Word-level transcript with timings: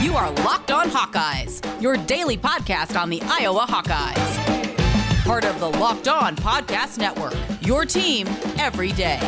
You 0.00 0.14
are 0.14 0.30
Locked 0.30 0.70
On 0.70 0.88
Hawkeyes, 0.88 1.82
your 1.82 1.96
daily 1.96 2.38
podcast 2.38 2.96
on 2.96 3.10
the 3.10 3.20
Iowa 3.24 3.66
Hawkeyes. 3.68 5.24
Part 5.24 5.44
of 5.44 5.58
the 5.58 5.68
Locked 5.68 6.06
On 6.06 6.36
Podcast 6.36 6.98
Network, 6.98 7.34
your 7.60 7.84
team 7.84 8.28
every 8.60 8.92
day. 8.92 9.18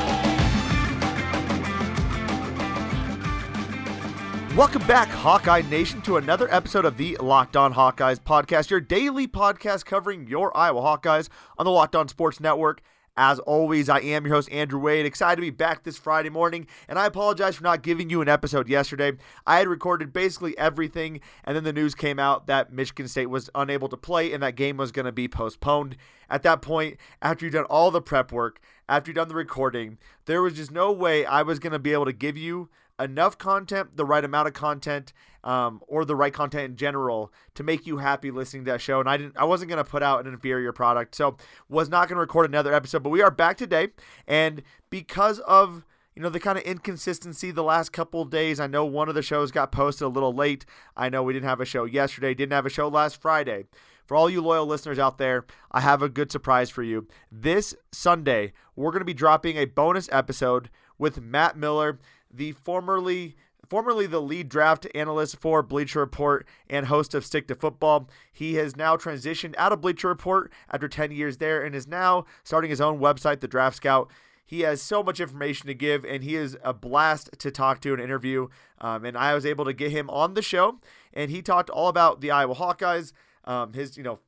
Welcome 4.55 4.87
back, 4.87 5.09
Hawkeye 5.09 5.63
Nation, 5.63 6.03
to 6.03 6.19
another 6.19 6.49
episode 6.55 6.85
of 6.85 6.97
the 6.97 7.17
Locked 7.17 7.57
On 7.57 7.75
Hawkeyes 7.75 8.21
podcast, 8.21 8.71
your 8.71 8.81
daily 8.81 9.27
podcast 9.27 9.85
covering 9.85 10.29
your 10.29 10.57
Iowa 10.57 10.83
Hawkeyes 10.83 11.29
on 11.59 11.65
the 11.65 11.73
Locked 11.73 11.97
On 11.97 12.07
Sports 12.07 12.39
Network. 12.39 12.81
As 13.23 13.39
always, 13.41 13.91
I 13.91 14.01
am 14.01 14.25
your 14.25 14.35
host, 14.35 14.51
Andrew 14.51 14.81
Wade. 14.81 15.05
Excited 15.05 15.37
to 15.37 15.43
be 15.43 15.51
back 15.51 15.83
this 15.83 15.99
Friday 15.99 16.31
morning, 16.31 16.67
and 16.89 16.99
I 16.99 17.05
apologize 17.05 17.55
for 17.55 17.63
not 17.63 17.83
giving 17.83 18.09
you 18.09 18.23
an 18.23 18.31
episode 18.31 18.67
yesterday. 18.67 19.13
I 19.47 19.59
had 19.59 19.69
recorded 19.69 20.11
basically 20.11 20.57
everything, 20.57 21.21
and 21.45 21.55
then 21.55 21.65
the 21.65 21.73
news 21.75 21.95
came 21.95 22.19
out 22.19 22.47
that 22.47 22.73
Michigan 22.73 23.09
State 23.09 23.27
was 23.27 23.51
unable 23.55 23.91
to 23.91 23.97
play 23.99 24.33
and 24.33 24.43
that 24.43 24.57
game 24.57 24.79
was 24.79 24.91
going 24.91 25.05
to 25.05 25.13
be 25.13 25.29
postponed. 25.29 25.99
At 26.31 26.43
that 26.45 26.63
point, 26.63 26.97
after 27.21 27.45
you've 27.45 27.53
done 27.53 27.65
all 27.65 27.91
the 27.91 28.01
prep 28.01 28.33
work, 28.33 28.59
after 28.89 29.11
you've 29.11 29.17
done 29.17 29.29
the 29.29 29.35
recording, 29.35 29.99
there 30.25 30.41
was 30.41 30.55
just 30.55 30.71
no 30.71 30.91
way 30.91 31.27
I 31.27 31.43
was 31.43 31.59
going 31.59 31.75
to 31.75 31.79
be 31.79 31.93
able 31.93 32.07
to 32.07 32.15
give 32.15 32.39
you 32.39 32.71
enough 32.99 33.37
content, 33.37 33.99
the 33.99 34.07
right 34.07 34.25
amount 34.25 34.49
of 34.49 34.55
content, 34.55 35.13
um, 35.45 35.81
or 35.87 36.05
the 36.05 36.17
right 36.17 36.33
content 36.33 36.65
in 36.65 36.77
general 36.77 37.33
to 37.55 37.63
make 37.63 37.87
you 37.87 37.99
happy 37.99 38.31
listening 38.31 38.65
to 38.65 38.73
that 38.73 38.81
show. 38.81 39.01
And 39.01 39.09
I 39.09 39.17
didn't, 39.17 39.37
I 39.37 39.45
wasn't 39.45 39.71
going 39.71 39.83
to 39.83 39.91
put 39.91 40.03
out 40.03 40.27
an 40.27 40.33
inferior 40.33 40.73
product, 40.73 41.15
so 41.15 41.37
was 41.69 41.89
not 41.89 42.09
going 42.09 42.17
to 42.17 42.21
record 42.21 42.49
another 42.49 42.75
episode. 42.75 43.03
But 43.03 43.11
we 43.11 43.23
are 43.23 43.31
back 43.31 43.57
today, 43.57 43.89
and 44.27 44.63
because 44.91 45.39
of 45.41 45.85
you 46.15 46.23
know 46.23 46.29
the 46.29 46.41
kind 46.41 46.59
of 46.59 46.65
inconsistency 46.65 47.51
the 47.51 47.63
last 47.63 47.93
couple 47.93 48.25
days, 48.25 48.61
I 48.61 48.67
know 48.67 48.85
one 48.85 49.09
of 49.09 49.15
the 49.15 49.23
shows 49.23 49.51
got 49.51 49.73
posted 49.73 50.07
a 50.07 50.09
little 50.09 50.33
late. 50.33 50.65
I 50.97 51.09
know 51.09 51.23
we 51.23 51.33
didn't 51.33 51.49
have 51.49 51.61
a 51.61 51.65
show 51.65 51.85
yesterday, 51.85 52.35
didn't 52.35 52.53
have 52.53 52.67
a 52.67 52.71
show 52.71 52.89
last 52.89 53.21
Friday. 53.21 53.65
For 54.07 54.17
all 54.17 54.29
you 54.29 54.43
loyal 54.43 54.67
listeners 54.67 54.99
out 54.99 55.19
there, 55.19 55.47
I 55.71 55.81
have 55.83 56.03
a 56.03 56.09
good 56.09 56.33
surprise 56.33 56.69
for 56.69 56.83
you. 56.83 57.07
This 57.31 57.77
Sunday, 57.93 58.53
we're 58.75 58.91
going 58.91 59.03
to 59.03 59.05
be 59.05 59.15
dropping 59.15 59.57
a 59.57 59.67
bonus 59.67 60.09
episode 60.11 60.69
with 60.99 61.21
Matt 61.21 61.57
Miller 61.57 62.01
the 62.33 62.53
formerly 62.53 63.37
formerly 63.71 64.07
the 64.07 64.21
lead 64.21 64.49
draft 64.49 64.87
analyst 64.97 65.41
for 65.41 65.63
Bleacher 65.63 66.01
Report 66.01 66.47
and 66.69 66.87
host 66.87 67.15
of 67.15 67.25
Stick 67.25 67.47
to 67.47 67.55
Football. 67.55 68.11
He 68.33 68.55
has 68.55 68.77
now 68.77 68.97
transitioned 68.97 69.55
out 69.57 69.73
of 69.73 69.81
Bleacher 69.81 70.09
Report 70.09 70.53
after 70.69 70.89
10 70.89 71.13
years 71.13 71.39
there 71.39 71.63
and 71.63 71.75
is 71.75 71.87
now 71.87 72.25
starting 72.43 72.69
his 72.69 72.81
own 72.81 72.99
website, 72.99 73.39
The 73.39 73.49
Draft 73.49 73.77
Scout. 73.77 74.11
He 74.45 74.63
has 74.63 74.83
so 74.83 75.05
much 75.05 75.21
information 75.21 75.69
to 75.69 75.75
give, 75.75 76.05
and 76.05 76.25
he 76.25 76.35
is 76.35 76.59
a 76.65 76.75
blast 76.75 77.31
to 77.39 77.53
talk 77.53 77.81
to 77.83 77.93
and 77.93 78.03
interview. 78.03 78.49
Um, 78.81 79.05
and 79.05 79.17
I 79.17 79.33
was 79.33 79.47
able 79.47 79.65
to 79.65 79.73
get 79.73 79.93
him 79.93 80.11
on 80.11 80.35
the 80.35 80.43
show, 80.43 80.81
and 81.15 81.31
he 81.31 81.41
talked 81.41 81.71
all 81.71 81.87
about 81.87 82.21
the 82.21 82.33
Iowa 82.33 82.57
Hawkeyes, 82.57 83.13
um, 83.45 83.75
his, 83.75 83.97
you 83.97 84.03
know, 84.03 84.19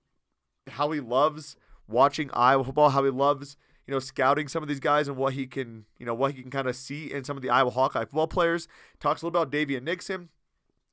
how 0.69 0.93
he 0.93 1.01
loves 1.01 1.57
watching 1.89 2.31
Iowa 2.33 2.63
football, 2.63 2.91
how 2.91 3.03
he 3.03 3.11
loves 3.11 3.57
you 3.87 3.93
know, 3.93 3.99
scouting 3.99 4.49
some 4.49 4.63
of 4.63 4.69
these 4.69 4.81
guys 4.81 5.09
and 5.09 5.17
what 5.17 5.33
he 5.35 5.47
can, 5.47 5.87
you 5.99 6.07
know, 6.07 6.15
what 6.15 6.35
he 6.35 6.43
can 6.43 6.51
kind 6.51 6.69
of 6.69 6.77
see 6.77 7.13
in 7.13 7.25
some 7.25 7.37
of 7.37 7.43
the 7.43 7.51
Iowa 7.51 7.71
Hawkeye 7.71 8.05
football 8.05 8.29
players. 8.29 8.69
Talks 9.01 9.23
a 9.23 9.27
little 9.27 9.43
about 9.43 9.53
Daviyon 9.53 9.83
Nixon. 9.83 10.29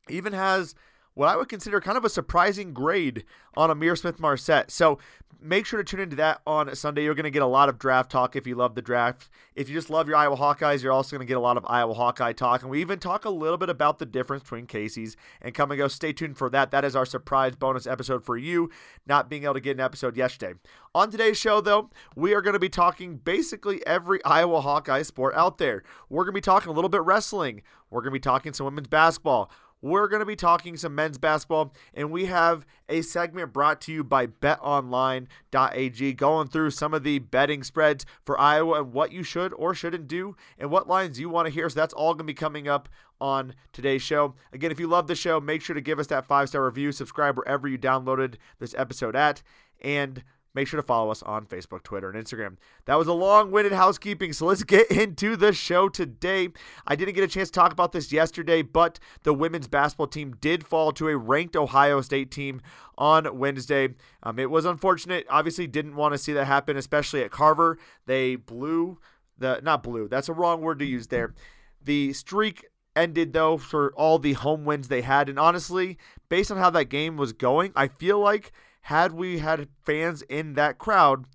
Even 0.09 0.34
has 0.34 0.73
what 1.20 1.28
I 1.28 1.36
would 1.36 1.50
consider 1.50 1.81
kind 1.81 1.98
of 1.98 2.06
a 2.06 2.09
surprising 2.09 2.72
grade 2.72 3.25
on 3.58 3.70
Ihmir 3.70 3.98
Smith-Marsette. 3.98 4.72
So 4.72 5.00
make 5.42 5.66
sure 5.66 5.78
to 5.78 5.84
tune 5.84 6.00
into 6.00 6.16
that 6.16 6.39
on 6.48 6.73
Sunday. 6.78 7.03
You're 7.03 7.14
going 7.14 7.25
to 7.25 7.30
get 7.30 7.42
a 7.42 7.45
lot 7.45 7.67
of 7.67 7.78
draft 7.78 8.09
talk 8.09 8.38
if 8.38 8.48
you 8.48 8.56
love 8.56 8.73
the 8.73 8.81
draft. 8.81 9.28
If 9.53 9.67
you 9.67 9.75
just 9.75 9.90
love 9.90 10.08
your 10.08 10.16
Iowa 10.16 10.38
Hawkeyes, 10.38 10.81
you're 10.81 10.94
also 10.94 11.17
going 11.17 11.28
to 11.28 11.30
get 11.30 11.36
a 11.36 11.42
lot 11.42 11.58
of 11.58 11.66
Iowa 11.67 11.94
Hawkeye 11.94 12.31
talk. 12.31 12.62
And 12.62 12.72
we 12.72 12.80
even 12.80 13.00
talk 13.00 13.25
a 13.25 13.30
little 13.30 13.58
bit 13.58 13.67
about 13.67 14.00
the 14.00 14.06
difference 14.06 14.44
between 14.44 14.66
Casey's 14.66 15.17
and 15.42 15.53
Kum 15.53 15.75
& 15.75 15.78
Go. 15.78 15.90
Stay 15.90 16.14
tuned 16.14 16.38
for 16.38 16.50
that. 16.52 16.72
That 16.72 16.86
is 16.86 16.95
our 16.95 17.06
surprise 17.06 17.53
bonus 17.53 17.86
episode 17.86 18.23
for 18.23 18.38
you, 18.38 18.70
not 19.06 19.30
being 19.30 19.44
able 19.44 19.56
to 19.56 19.59
get 19.59 19.75
an 19.75 19.81
episode 19.81 20.16
yesterday. 20.16 20.58
On 20.95 21.12
today's 21.12 21.38
show, 21.38 21.59
though, 21.59 21.90
we 22.16 22.34
are 22.34 22.42
going 22.42 22.53
to 22.53 22.59
be 22.59 22.69
talking 22.69 23.18
basically 23.18 23.86
every 23.86 24.24
Iowa 24.24 24.62
Hawkeye 24.62 25.01
sport 25.01 25.36
out 25.36 25.57
there. 25.57 25.84
We're 26.07 26.24
going 26.24 26.34
to 26.34 26.38
be 26.38 26.41
talking 26.41 26.69
a 26.69 26.74
little 26.74 26.90
bit 26.90 27.01
wrestling. 27.01 27.62
We're 27.90 28.00
going 28.00 28.12
to 28.12 28.16
be 28.16 28.22
talking 28.22 28.53
some 28.53 28.66
women's 28.66 28.88
basketball 28.88 29.51
we're 29.81 30.07
going 30.07 30.19
to 30.19 30.25
be 30.25 30.35
talking 30.35 30.75
some 30.78 30.95
men's 30.95 31.17
basketball, 31.17 31.73
and 31.94 32.12
we 32.12 32.25
have 32.25 32.66
a 32.88 33.01
segment 33.01 33.53
brought 33.53 33.79
to 33.81 33.91
you 33.91 34.03
by 34.03 34.28
betonline.ag 34.28 36.13
going 36.13 36.47
through 36.47 36.72
some 36.72 36.94
of 36.94 37.03
the 37.03 37.19
betting 37.19 37.63
spreads 37.63 38.06
for 38.25 38.39
Iowa 38.39 38.81
and 38.81 38.94
what 38.94 39.12
you 39.12 39.23
should 39.23 39.53
or 39.53 39.73
shouldn't 39.73 40.07
do 40.07 40.35
and 40.57 40.69
what 40.69 40.88
lines 40.88 41.19
you 41.19 41.29
want 41.29 41.47
to 41.47 41.53
hear. 41.53 41.69
So 41.69 41.79
that's 41.79 41.94
all 41.94 42.13
going 42.13 42.19
to 42.19 42.23
be 42.25 42.34
coming 42.34 42.68
up 42.68 42.89
on 43.22 43.53
today's 43.73 44.01
show. 44.01 44.35
Again, 44.53 44.72
if 44.72 44.79
you 44.79 44.88
love 44.88 45.07
the 45.07 45.16
show, 45.16 45.39
make 45.39 45.62
sure 45.62 45.73
to 45.73 45.81
give 45.81 46.00
us 46.00 46.07
that 46.07 46.25
five 46.25 46.50
star 46.50 46.66
review, 46.66 46.91
subscribe 46.91 47.38
wherever 47.38 47.68
you 47.68 47.78
downloaded 47.78 48.35
this 48.59 48.75
episode 48.78 49.16
at, 49.16 49.41
and 49.81 50.23
make 50.54 50.68
sure 50.68 50.80
to 50.80 50.86
follow 50.86 51.12
us 51.12 51.22
on 51.24 51.46
Facebook, 51.46 51.84
Twitter, 51.84 52.10
and 52.10 52.24
Instagram. 52.24 52.58
That 52.86 52.98
was 52.98 53.08
a 53.08 53.14
long 53.14 53.52
winded 53.52 53.74
housekeeping, 53.74 54.34
so 54.34 54.46
let's 54.46 54.64
get 54.64 54.90
into 54.92 55.36
the 55.36 55.54
show 55.54 55.90
today. 55.90 56.50
I 56.88 56.96
didn't 56.96 57.16
get 57.16 57.24
a 57.24 57.28
chance 57.28 57.50
to 57.50 57.60
talk 57.60 57.72
about 57.72 57.92
this 57.92 58.12
yesterday, 58.12 58.62
but 58.62 59.00
the 59.24 59.34
women's 59.34 59.68
basketball 59.68 60.08
team 60.08 60.36
did 60.40 60.66
fall 60.66 60.92
to 60.94 61.08
a 61.08 61.18
ranked 61.18 61.56
Ohio 61.56 62.02
State 62.02 62.32
team 62.32 62.62
on 62.98 63.38
Wednesday. 63.38 63.90
Um, 64.24 64.40
it 64.40 64.50
was 64.50 64.66
unfortunate. 64.66 65.26
Obviously, 65.30 65.68
didn't 65.68 65.96
want 65.96 66.14
to 66.14 66.18
see 66.18 66.34
that 66.34 66.46
happen, 66.46 66.78
especially 66.78 67.24
at 67.24 67.31
Carver. 67.31 67.78
They 68.06 68.36
blew 68.36 69.00
the, 69.40 69.62
not 69.64 69.84
blew, 69.84 70.08
that's 70.08 70.30
a 70.30 70.34
wrong 70.34 70.62
word 70.62 70.80
to 70.80 70.86
use 70.86 71.08
there. 71.08 71.34
The 71.81 72.14
streak 72.14 72.66
ended 72.96 73.34
though 73.34 73.58
for 73.58 73.94
all 73.94 74.20
the 74.20 74.34
home 74.34 74.66
wins 74.66 74.88
they 74.88 75.02
had. 75.02 75.30
And 75.30 75.40
honestly, 75.40 75.98
based 76.28 76.52
on 76.52 76.58
how 76.58 76.70
that 76.72 76.86
game 76.86 77.18
was 77.18 77.34
going, 77.34 77.72
I 77.76 77.88
feel 77.88 78.20
like 78.20 78.52
had 78.89 79.11
we 79.11 79.38
had 79.38 79.67
fans 79.85 80.23
in 80.23 80.53
that 80.53 80.79
crowd, 80.79 81.25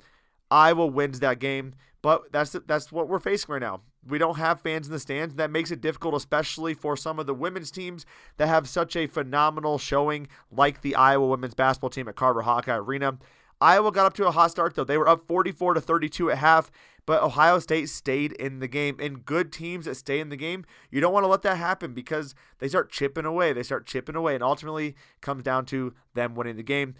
Iowa 0.50 0.86
wins 0.86 1.20
that 1.20 1.38
game. 1.38 1.74
But 2.02 2.32
that's 2.32 2.56
that's 2.66 2.90
what 2.90 3.08
we're 3.08 3.20
facing 3.20 3.52
right 3.52 3.62
now. 3.62 3.80
We 4.06 4.18
don't 4.18 4.38
have 4.38 4.60
fans 4.60 4.88
in 4.88 4.92
the 4.92 4.98
stands. 4.98 5.36
That 5.36 5.52
makes 5.52 5.70
it 5.70 5.80
difficult, 5.80 6.16
especially 6.16 6.74
for 6.74 6.96
some 6.96 7.20
of 7.20 7.26
the 7.26 7.32
women's 7.32 7.70
teams 7.70 8.04
that 8.38 8.48
have 8.48 8.68
such 8.68 8.96
a 8.96 9.06
phenomenal 9.06 9.78
showing, 9.78 10.26
like 10.50 10.82
the 10.82 10.96
Iowa 10.96 11.28
women's 11.28 11.54
basketball 11.54 11.90
team 11.90 12.08
at 12.08 12.16
Carver 12.16 12.42
Hawkeye 12.42 12.76
Arena. 12.76 13.18
Iowa 13.60 13.92
got 13.92 14.06
up 14.06 14.14
to 14.14 14.26
a 14.26 14.32
hot 14.32 14.50
start 14.50 14.74
though. 14.74 14.84
They 14.84 14.98
were 14.98 15.08
up 15.08 15.26
44 15.28 15.74
to 15.74 15.80
32 15.80 16.32
at 16.32 16.38
half, 16.38 16.72
but 17.06 17.22
Ohio 17.22 17.60
State 17.60 17.88
stayed 17.88 18.32
in 18.32 18.58
the 18.58 18.68
game. 18.68 18.96
And 18.98 19.24
good 19.24 19.52
teams 19.52 19.84
that 19.84 19.94
stay 19.94 20.18
in 20.18 20.28
the 20.28 20.36
game, 20.36 20.64
you 20.90 21.00
don't 21.00 21.12
want 21.12 21.22
to 21.22 21.28
let 21.28 21.42
that 21.42 21.56
happen 21.56 21.94
because 21.94 22.34
they 22.58 22.66
start 22.66 22.90
chipping 22.90 23.24
away. 23.24 23.52
They 23.52 23.62
start 23.62 23.86
chipping 23.86 24.16
away, 24.16 24.34
and 24.34 24.42
ultimately 24.42 24.96
comes 25.20 25.44
down 25.44 25.66
to 25.66 25.94
them 26.14 26.34
winning 26.34 26.56
the 26.56 26.64
game. 26.64 26.96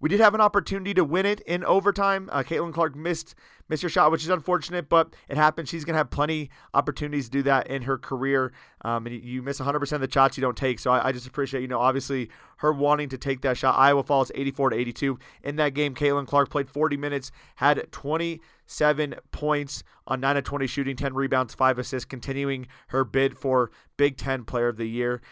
We 0.00 0.08
did 0.08 0.20
have 0.20 0.34
an 0.34 0.40
opportunity 0.40 0.92
to 0.94 1.04
win 1.04 1.24
it 1.24 1.40
in 1.40 1.64
overtime. 1.64 2.28
Uh, 2.32 2.42
Caitlin 2.42 2.72
Clark 2.72 2.94
missed 2.94 3.34
missed 3.68 3.82
her 3.82 3.88
shot, 3.88 4.10
which 4.10 4.22
is 4.22 4.28
unfortunate, 4.28 4.88
but 4.88 5.14
it 5.28 5.36
happened. 5.36 5.68
She's 5.68 5.84
going 5.84 5.94
to 5.94 5.98
have 5.98 6.10
plenty 6.10 6.50
opportunities 6.74 7.26
to 7.26 7.30
do 7.30 7.42
that 7.44 7.66
in 7.68 7.82
her 7.82 7.96
career. 7.96 8.52
Um, 8.84 9.06
and 9.06 9.24
you 9.24 9.42
miss 9.42 9.58
100% 9.60 9.92
of 9.92 10.00
the 10.00 10.10
shots 10.10 10.36
you 10.36 10.42
don't 10.42 10.56
take. 10.56 10.78
So 10.78 10.90
I, 10.90 11.08
I, 11.08 11.12
just 11.12 11.26
appreciate, 11.26 11.62
you 11.62 11.68
know, 11.68 11.80
obviously 11.80 12.28
her 12.58 12.72
wanting 12.72 13.08
to 13.08 13.18
take 13.18 13.40
that 13.42 13.56
shot. 13.56 13.78
Iowa 13.78 14.02
falls 14.02 14.30
84 14.34 14.70
to 14.70 14.76
82 14.76 15.18
in 15.42 15.56
that 15.56 15.70
game. 15.70 15.94
Caitlin 15.94 16.26
Clark 16.26 16.50
played 16.50 16.68
40 16.68 16.96
minutes, 16.96 17.30
had 17.56 17.90
27 17.90 19.14
points 19.32 19.82
on 20.06 20.20
9 20.20 20.36
of 20.36 20.44
20 20.44 20.66
shooting, 20.66 20.96
10 20.96 21.14
rebounds, 21.14 21.54
5 21.54 21.78
assists, 21.78 22.04
continuing 22.04 22.66
her 22.88 23.04
bid 23.04 23.36
for 23.38 23.70
Big 23.96 24.16
Ten 24.18 24.44
Player 24.44 24.68
of 24.68 24.76
the 24.76 24.88
Year. 24.88 25.22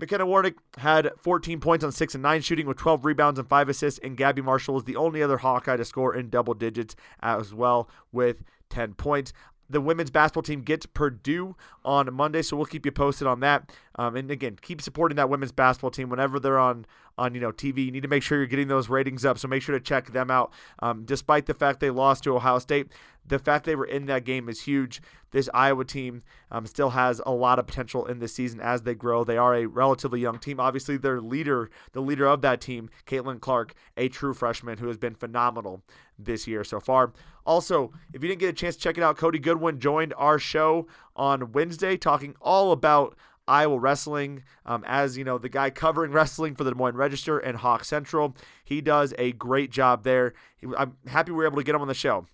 McKenna 0.00 0.24
Warnock 0.24 0.54
had 0.78 1.10
14 1.18 1.60
points 1.60 1.84
on 1.84 1.92
6 1.92 2.14
and 2.14 2.22
9 2.22 2.40
shooting 2.40 2.66
with 2.66 2.78
12 2.78 3.04
rebounds 3.04 3.38
and 3.38 3.46
5 3.48 3.68
assists, 3.68 4.00
and 4.02 4.16
Gabbie 4.16 4.42
Marshall 4.42 4.74
was 4.74 4.84
the 4.84 4.96
only 4.96 5.22
other 5.22 5.38
Hawkeye 5.38 5.76
to 5.76 5.84
score 5.84 6.14
in 6.14 6.30
double 6.30 6.54
digits 6.54 6.96
as 7.22 7.52
well 7.52 7.88
with 8.10 8.42
10 8.70 8.94
points. 8.94 9.34
The 9.68 9.80
women's 9.80 10.10
basketball 10.10 10.42
team 10.42 10.62
gets 10.62 10.86
Purdue 10.86 11.54
on 11.84 12.12
Monday, 12.12 12.42
so 12.42 12.56
we'll 12.56 12.66
keep 12.66 12.84
you 12.84 12.90
posted 12.90 13.28
on 13.28 13.40
that. 13.40 13.70
Um, 14.00 14.16
and 14.16 14.30
again, 14.30 14.56
keep 14.62 14.80
supporting 14.80 15.16
that 15.16 15.28
women's 15.28 15.52
basketball 15.52 15.90
team 15.90 16.08
whenever 16.08 16.40
they're 16.40 16.58
on 16.58 16.86
on 17.18 17.34
you 17.34 17.40
know 17.40 17.52
TV. 17.52 17.84
You 17.84 17.90
need 17.90 18.02
to 18.02 18.08
make 18.08 18.22
sure 18.22 18.38
you're 18.38 18.46
getting 18.46 18.68
those 18.68 18.88
ratings 18.88 19.26
up, 19.26 19.38
so 19.38 19.46
make 19.46 19.62
sure 19.62 19.78
to 19.78 19.84
check 19.84 20.12
them 20.12 20.30
out. 20.30 20.54
Um, 20.78 21.04
despite 21.04 21.44
the 21.44 21.52
fact 21.52 21.80
they 21.80 21.90
lost 21.90 22.24
to 22.24 22.34
Ohio 22.34 22.60
State, 22.60 22.86
the 23.26 23.38
fact 23.38 23.66
they 23.66 23.76
were 23.76 23.84
in 23.84 24.06
that 24.06 24.24
game 24.24 24.48
is 24.48 24.62
huge. 24.62 25.02
This 25.32 25.50
Iowa 25.52 25.84
team 25.84 26.22
um, 26.50 26.64
still 26.64 26.90
has 26.90 27.20
a 27.26 27.32
lot 27.32 27.58
of 27.58 27.66
potential 27.66 28.06
in 28.06 28.20
this 28.20 28.32
season 28.32 28.58
as 28.58 28.82
they 28.82 28.94
grow. 28.94 29.22
They 29.22 29.36
are 29.36 29.54
a 29.54 29.66
relatively 29.66 30.20
young 30.20 30.38
team. 30.38 30.60
Obviously, 30.60 30.96
their 30.96 31.20
leader, 31.20 31.68
the 31.92 32.00
leader 32.00 32.26
of 32.26 32.40
that 32.40 32.62
team, 32.62 32.88
Caitlin 33.04 33.38
Clark, 33.38 33.74
a 33.98 34.08
true 34.08 34.32
freshman 34.32 34.78
who 34.78 34.88
has 34.88 34.96
been 34.96 35.14
phenomenal 35.14 35.82
this 36.18 36.46
year 36.46 36.64
so 36.64 36.80
far. 36.80 37.12
Also, 37.44 37.92
if 38.14 38.22
you 38.22 38.30
didn't 38.30 38.40
get 38.40 38.48
a 38.48 38.54
chance 38.54 38.76
to 38.76 38.80
check 38.80 38.96
it 38.96 39.04
out, 39.04 39.18
Cody 39.18 39.38
Goodwin 39.38 39.78
joined 39.78 40.14
our 40.16 40.38
show 40.38 40.86
on 41.14 41.52
Wednesday 41.52 41.98
talking 41.98 42.34
all 42.40 42.72
about 42.72 43.14
Iowa 43.50 43.78
wrestling 43.78 44.44
um, 44.64 44.84
as 44.86 45.18
you 45.18 45.24
know 45.24 45.36
the 45.36 45.48
guy 45.48 45.70
covering 45.70 46.12
wrestling 46.12 46.54
for 46.54 46.64
the 46.64 46.70
Des 46.70 46.76
Moines 46.76 46.96
Register 46.96 47.38
and 47.38 47.56
Hawk 47.56 47.84
Central. 47.84 48.36
He 48.64 48.80
does 48.80 49.12
a 49.18 49.32
great 49.32 49.70
job 49.70 50.04
there. 50.04 50.32
I'm 50.78 50.96
happy 51.06 51.32
we 51.32 51.38
were 51.38 51.46
able 51.46 51.56
to 51.56 51.64
get 51.64 51.74
him 51.74 51.82
on 51.82 51.88
the 51.88 51.94
show. 51.94 52.26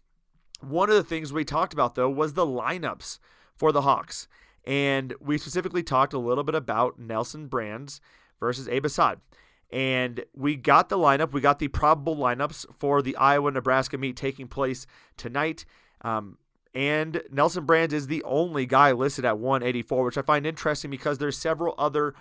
One 0.60 0.88
of 0.88 0.96
the 0.96 1.02
things 1.04 1.32
we 1.32 1.44
talked 1.44 1.72
about, 1.72 1.94
though, 1.94 2.10
was 2.10 2.34
the 2.34 2.46
lineups 2.46 3.18
for 3.56 3.72
the 3.72 3.82
Hawks. 3.82 4.28
And 4.64 5.14
we 5.20 5.38
specifically 5.38 5.82
talked 5.82 6.12
a 6.12 6.18
little 6.18 6.44
bit 6.44 6.54
about 6.54 6.98
Nelson 6.98 7.46
Brands 7.46 8.00
versus 8.40 8.68
Abe 8.68 8.86
Assad. 8.86 9.20
And 9.70 10.24
we 10.34 10.56
got 10.56 10.88
the 10.88 10.98
lineup. 10.98 11.32
We 11.32 11.40
got 11.40 11.58
the 11.58 11.68
probable 11.68 12.16
lineups 12.16 12.66
for 12.76 13.02
the 13.02 13.16
Iowa 13.16 13.50
Nebraska 13.50 13.98
meet 13.98 14.16
taking 14.16 14.48
place 14.48 14.86
tonight. 15.16 15.64
Um, 16.02 16.38
and 16.76 17.22
Nelson 17.32 17.64
Brands 17.64 17.94
is 17.94 18.06
the 18.06 18.22
only 18.24 18.66
guy 18.66 18.92
listed 18.92 19.24
at 19.24 19.38
184, 19.38 20.04
which 20.04 20.18
I 20.18 20.22
find 20.22 20.46
interesting 20.46 20.90
because 20.90 21.16
there's 21.16 21.38
several 21.38 21.74
other 21.78 22.14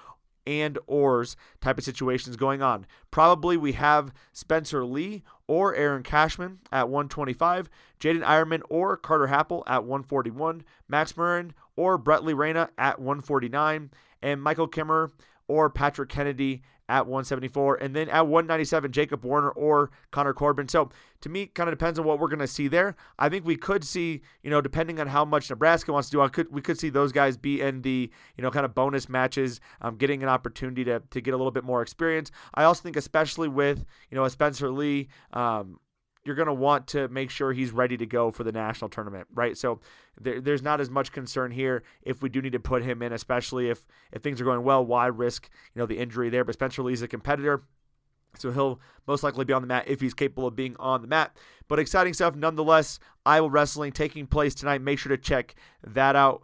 and 0.47 0.79
ors 0.87 1.35
type 1.59 1.77
of 1.77 1.83
situations 1.83 2.37
going 2.37 2.61
on. 2.61 2.85
Probably 3.11 3.57
we 3.57 3.73
have 3.73 4.13
Spencer 4.31 4.85
Lee 4.85 5.23
or 5.45 5.75
Aaron 5.75 6.03
Cashman 6.03 6.59
at 6.71 6.87
125, 6.87 7.69
Jaydin 7.99 8.23
Eierman 8.23 8.61
or 8.69 8.95
Carter 8.95 9.27
Happel 9.27 9.63
at 9.67 9.83
141, 9.83 10.63
Max 10.87 11.11
Murin 11.13 11.51
or 11.75 11.99
Brettley 11.99 12.33
Reyna 12.33 12.69
at 12.77 12.97
149, 12.97 13.91
and 14.21 14.41
Michael 14.41 14.69
Kemerer 14.69 15.11
or 15.49 15.69
Patrick 15.69 16.07
Kennedy 16.07 16.63
at 16.89 17.07
174. 17.07 17.75
And 17.75 17.95
then 17.95 18.09
at 18.09 18.27
197, 18.27 18.91
Jacob 18.91 19.23
Warner 19.23 19.49
or 19.49 19.91
Connor 20.11 20.33
Corbin. 20.33 20.67
So 20.67 20.89
to 21.21 21.29
me, 21.29 21.47
kind 21.47 21.69
of 21.69 21.73
depends 21.77 21.97
on 21.97 22.05
what 22.05 22.19
we're 22.19 22.27
going 22.27 22.39
to 22.39 22.47
see 22.47 22.67
there. 22.67 22.95
I 23.17 23.29
think 23.29 23.45
we 23.45 23.55
could 23.55 23.83
see, 23.83 24.21
you 24.43 24.49
know, 24.49 24.61
depending 24.61 24.99
on 24.99 25.07
how 25.07 25.25
much 25.25 25.49
Nebraska 25.49 25.91
wants 25.91 26.09
to 26.09 26.17
do, 26.17 26.21
I 26.21 26.27
could 26.27 26.51
we 26.51 26.61
could 26.61 26.79
see 26.79 26.89
those 26.89 27.11
guys 27.11 27.37
be 27.37 27.61
in 27.61 27.81
the, 27.81 28.11
you 28.37 28.41
know, 28.41 28.51
kind 28.51 28.65
of 28.65 28.75
bonus 28.75 29.09
matches, 29.09 29.59
um, 29.81 29.95
getting 29.95 30.21
an 30.23 30.29
opportunity 30.29 30.83
to, 30.85 31.01
to 31.09 31.21
get 31.21 31.33
a 31.33 31.37
little 31.37 31.51
bit 31.51 31.63
more 31.63 31.81
experience. 31.81 32.31
I 32.53 32.63
also 32.63 32.83
think, 32.83 32.95
especially 32.95 33.47
with, 33.47 33.85
you 34.09 34.15
know, 34.15 34.25
a 34.25 34.29
Spencer 34.29 34.69
Lee, 34.69 35.07
um, 35.33 35.79
you're 36.25 36.35
going 36.35 36.47
to 36.47 36.53
want 36.53 36.87
to 36.87 37.07
make 37.07 37.29
sure 37.29 37.53
he's 37.53 37.71
ready 37.71 37.95
to 37.97 38.05
go 38.05 38.31
for 38.31 38.43
the 38.43 38.51
national 38.51 38.89
tournament, 38.89 39.27
right? 39.33 39.55
So 39.55 39.79
there, 40.19 40.41
there's 40.41 40.63
not 40.63 40.81
as 40.81 40.89
much 40.89 41.11
concern 41.11 41.51
here 41.51 41.83
if 42.01 42.21
we 42.23 42.29
do 42.29 42.41
need 42.41 42.53
to 42.53 42.59
put 42.59 42.83
him 42.83 43.01
in, 43.03 43.13
especially 43.13 43.69
if 43.69 43.85
if 44.11 44.23
things 44.23 44.41
are 44.41 44.43
going 44.43 44.63
well. 44.63 44.83
Why 44.83 45.05
risk 45.05 45.49
you 45.73 45.79
know 45.79 45.85
the 45.85 45.99
injury 45.99 46.29
there? 46.29 46.43
But 46.43 46.53
Spencer 46.53 46.81
Lee's 46.81 47.03
a 47.03 47.07
competitor. 47.07 47.63
So 48.37 48.51
he'll 48.51 48.81
most 49.07 49.23
likely 49.23 49.45
be 49.45 49.53
on 49.53 49.61
the 49.61 49.67
mat 49.67 49.85
if 49.87 50.01
he's 50.01 50.13
capable 50.13 50.47
of 50.47 50.55
being 50.57 50.75
on 50.77 51.01
the 51.01 51.07
mat. 51.07 51.37
But 51.69 51.79
exciting 51.79 52.13
stuff 52.13 52.35
nonetheless. 52.35 52.99
Iowa 53.25 53.47
Wrestling 53.47 53.91
taking 53.91 54.27
place 54.27 54.55
tonight. 54.55 54.81
Make 54.81 54.99
sure 54.99 55.15
to 55.15 55.21
check 55.21 55.55
that 55.85 56.15
out. 56.15 56.43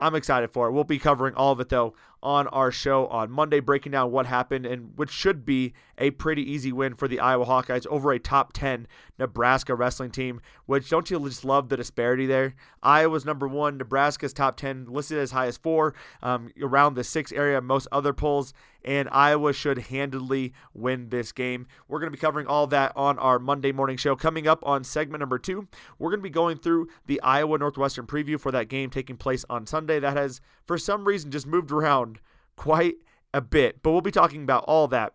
I'm 0.00 0.14
excited 0.14 0.50
for 0.50 0.68
it. 0.68 0.72
We'll 0.72 0.84
be 0.84 0.98
covering 0.98 1.34
all 1.34 1.52
of 1.52 1.60
it 1.60 1.68
though 1.68 1.94
on 2.22 2.46
our 2.48 2.70
show 2.70 3.06
on 3.08 3.30
Monday, 3.30 3.60
breaking 3.60 3.92
down 3.92 4.10
what 4.10 4.26
happened 4.26 4.66
and 4.66 4.96
which 4.96 5.10
should 5.10 5.44
be 5.44 5.74
a 5.98 6.10
pretty 6.10 6.42
easy 6.42 6.72
win 6.72 6.94
for 6.94 7.08
the 7.08 7.20
Iowa 7.20 7.46
Hawkeyes 7.46 7.86
over 7.86 8.12
a 8.12 8.18
top 8.18 8.52
10 8.52 8.86
Nebraska 9.18 9.74
wrestling 9.74 10.10
team. 10.10 10.40
Which 10.66 10.90
don't 10.90 11.10
you 11.10 11.18
just 11.28 11.44
love 11.44 11.68
the 11.68 11.76
disparity 11.76 12.26
there? 12.26 12.54
Iowa's 12.82 13.24
number 13.24 13.48
one, 13.48 13.78
Nebraska's 13.78 14.32
top 14.32 14.56
10, 14.56 14.86
listed 14.88 15.18
as 15.18 15.30
high 15.30 15.46
as 15.46 15.56
four, 15.56 15.94
um, 16.22 16.50
around 16.60 16.94
the 16.94 17.04
six 17.04 17.32
area. 17.32 17.60
Most 17.60 17.88
other 17.92 18.12
polls, 18.12 18.52
and 18.84 19.08
Iowa 19.10 19.52
should 19.52 19.78
handily 19.78 20.52
win 20.72 21.08
this 21.08 21.32
game. 21.32 21.66
We're 21.88 21.98
going 21.98 22.12
to 22.12 22.16
be 22.16 22.20
covering 22.20 22.46
all 22.46 22.66
that 22.68 22.92
on 22.94 23.18
our 23.18 23.38
Monday 23.38 23.72
morning 23.72 23.96
show. 23.96 24.14
Coming 24.16 24.46
up 24.46 24.64
on 24.64 24.84
segment 24.84 25.20
number 25.20 25.38
two, 25.38 25.66
we're 25.98 26.10
going 26.10 26.20
to 26.20 26.24
be 26.24 26.30
going 26.30 26.58
through 26.58 26.88
the 27.06 27.20
Iowa 27.22 27.58
Northwestern 27.58 28.06
preview 28.06 28.38
for 28.38 28.52
that 28.52 28.68
game 28.68 28.90
taking 28.90 29.16
place 29.16 29.44
on 29.50 29.66
Sunday. 29.66 29.98
That 29.98 30.16
has, 30.16 30.40
for 30.66 30.78
some 30.78 31.04
reason, 31.04 31.30
just 31.30 31.46
moved 31.46 31.72
around 31.72 32.15
quite 32.56 32.96
a 33.32 33.40
bit, 33.40 33.82
but 33.82 33.92
we'll 33.92 34.00
be 34.00 34.10
talking 34.10 34.42
about 34.42 34.64
all 34.64 34.88
that 34.88 35.14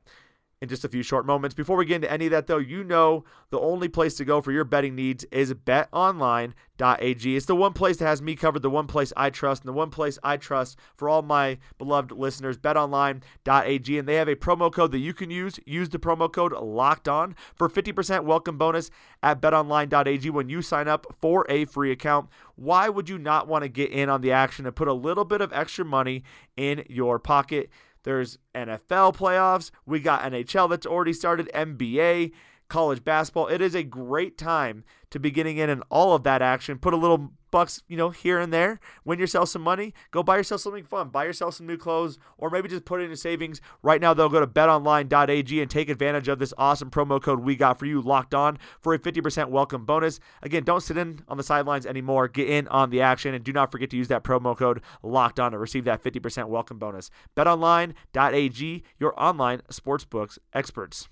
in 0.61 0.69
just 0.69 0.85
a 0.85 0.89
few 0.89 1.01
short 1.01 1.25
moments. 1.25 1.55
Before 1.55 1.75
we 1.75 1.85
get 1.85 1.95
into 1.95 2.11
any 2.11 2.27
of 2.27 2.31
that, 2.31 2.45
though, 2.45 2.59
you 2.59 2.83
know 2.83 3.23
the 3.49 3.59
only 3.59 3.89
place 3.89 4.13
to 4.15 4.25
go 4.25 4.41
for 4.41 4.51
your 4.51 4.63
betting 4.63 4.93
needs 4.93 5.25
is 5.31 5.51
betonline.ag. 5.53 7.35
It's 7.35 7.45
the 7.47 7.55
one 7.55 7.73
place 7.73 7.97
that 7.97 8.05
has 8.05 8.21
me 8.21 8.35
covered, 8.35 8.61
the 8.61 8.69
one 8.69 8.85
place 8.85 9.11
I 9.17 9.31
trust, 9.31 9.63
and 9.63 9.69
the 9.69 9.73
one 9.73 9.89
place 9.89 10.19
I 10.23 10.37
trust 10.37 10.77
for 10.95 11.09
all 11.09 11.23
my 11.23 11.57
beloved 11.79 12.11
listeners, 12.11 12.59
betonline.ag. 12.59 13.97
And 13.97 14.07
they 14.07 14.15
have 14.15 14.27
a 14.27 14.35
promo 14.35 14.71
code 14.71 14.91
that 14.91 14.99
you 14.99 15.15
can 15.15 15.31
use. 15.31 15.59
Use 15.65 15.89
the 15.89 15.97
promo 15.97 16.31
code 16.31 16.53
locked 16.53 17.07
on 17.07 17.35
for 17.55 17.67
50% 17.67 18.23
welcome 18.23 18.59
bonus 18.59 18.91
at 19.23 19.41
betonline.ag 19.41 20.29
when 20.29 20.47
you 20.47 20.61
sign 20.61 20.87
up 20.87 21.07
for 21.19 21.43
a 21.49 21.65
free 21.65 21.91
account. 21.91 22.29
Why 22.55 22.87
would 22.87 23.09
you 23.09 23.17
not 23.17 23.47
want 23.47 23.63
to 23.63 23.69
get 23.69 23.89
in 23.89 24.09
on 24.09 24.21
the 24.21 24.31
action 24.31 24.67
and 24.67 24.75
put 24.75 24.87
a 24.87 24.93
little 24.93 25.25
bit 25.25 25.41
of 25.41 25.51
extra 25.51 25.83
money 25.83 26.23
in 26.55 26.83
your 26.87 27.17
pocket? 27.17 27.71
There's 28.03 28.37
NFL 28.55 29.15
playoffs. 29.15 29.71
We 29.85 29.99
got 29.99 30.23
NHL 30.23 30.69
that's 30.69 30.85
already 30.85 31.13
started, 31.13 31.49
NBA, 31.53 32.31
college 32.67 33.03
basketball. 33.03 33.47
It 33.47 33.61
is 33.61 33.75
a 33.75 33.83
great 33.83 34.37
time 34.37 34.83
to 35.09 35.19
be 35.19 35.31
getting 35.31 35.57
in 35.57 35.69
and 35.69 35.83
all 35.89 36.13
of 36.13 36.23
that 36.23 36.41
action. 36.41 36.79
Put 36.79 36.93
a 36.93 36.97
little 36.97 37.31
bucks, 37.51 37.83
you 37.87 37.97
know, 37.97 38.09
here 38.09 38.39
and 38.39 38.51
there. 38.51 38.79
Win 39.05 39.19
yourself 39.19 39.49
some 39.49 39.61
money. 39.61 39.93
Go 40.09 40.23
buy 40.23 40.37
yourself 40.37 40.61
something 40.61 40.83
fun. 40.83 41.09
Buy 41.09 41.25
yourself 41.25 41.55
some 41.55 41.67
new 41.67 41.77
clothes, 41.77 42.17
or 42.37 42.49
maybe 42.49 42.69
just 42.69 42.85
put 42.85 43.01
it 43.01 43.05
into 43.05 43.17
savings. 43.17 43.61
Right 43.83 44.01
now, 44.01 44.13
they'll 44.13 44.29
go 44.29 44.39
to 44.39 44.47
betonline.ag 44.47 45.61
and 45.61 45.69
take 45.69 45.89
advantage 45.89 46.27
of 46.27 46.39
this 46.39 46.53
awesome 46.57 46.89
promo 46.89 47.21
code 47.21 47.41
we 47.41 47.55
got 47.55 47.77
for 47.77 47.85
you, 47.85 48.01
locked 48.01 48.33
on, 48.33 48.57
for 48.79 48.93
a 48.93 48.99
50% 48.99 49.49
welcome 49.49 49.85
bonus. 49.85 50.19
Again, 50.41 50.63
don't 50.63 50.81
sit 50.81 50.97
in 50.97 51.19
on 51.27 51.37
the 51.37 51.43
sidelines 51.43 51.85
anymore. 51.85 52.27
Get 52.27 52.49
in 52.49 52.67
on 52.69 52.89
the 52.89 53.01
action, 53.01 53.33
and 53.33 53.43
do 53.43 53.53
not 53.53 53.71
forget 53.71 53.89
to 53.91 53.97
use 53.97 54.07
that 54.07 54.23
promo 54.23 54.57
code 54.57 54.81
locked 55.03 55.39
on 55.39 55.51
to 55.51 55.57
receive 55.57 55.83
that 55.85 56.03
50% 56.03 56.47
welcome 56.47 56.79
bonus. 56.79 57.11
Betonline.ag, 57.35 58.83
your 58.99 59.21
online 59.21 59.61
sportsbooks 59.69 60.37
experts. 60.53 61.09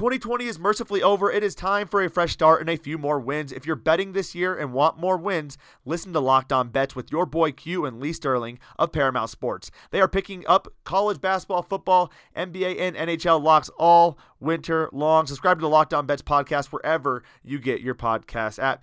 2020 0.00 0.46
is 0.46 0.58
mercifully 0.58 1.02
over. 1.02 1.30
It 1.30 1.44
is 1.44 1.54
time 1.54 1.86
for 1.86 2.02
a 2.02 2.08
fresh 2.08 2.32
start 2.32 2.62
and 2.62 2.70
a 2.70 2.78
few 2.78 2.96
more 2.96 3.20
wins. 3.20 3.52
If 3.52 3.66
you're 3.66 3.76
betting 3.76 4.14
this 4.14 4.34
year 4.34 4.56
and 4.56 4.72
want 4.72 4.98
more 4.98 5.18
wins, 5.18 5.58
listen 5.84 6.14
to 6.14 6.20
Locked 6.20 6.54
On 6.54 6.70
Bets 6.70 6.96
with 6.96 7.12
your 7.12 7.26
boy 7.26 7.52
Q 7.52 7.84
and 7.84 8.00
Lee 8.00 8.14
Sterling 8.14 8.58
of 8.78 8.92
Paramount 8.92 9.28
Sports. 9.28 9.70
They 9.90 10.00
are 10.00 10.08
picking 10.08 10.46
up 10.46 10.68
college 10.84 11.20
basketball, 11.20 11.62
football, 11.62 12.10
NBA, 12.34 12.80
and 12.80 12.96
NHL 12.96 13.42
locks 13.42 13.68
all 13.78 14.18
winter 14.40 14.88
long. 14.90 15.26
Subscribe 15.26 15.58
to 15.58 15.60
the 15.60 15.68
Locked 15.68 15.92
On 15.92 16.06
Bets 16.06 16.22
podcast 16.22 16.68
wherever 16.68 17.22
you 17.44 17.58
get 17.58 17.82
your 17.82 17.94
podcast 17.94 18.58
at. 18.58 18.82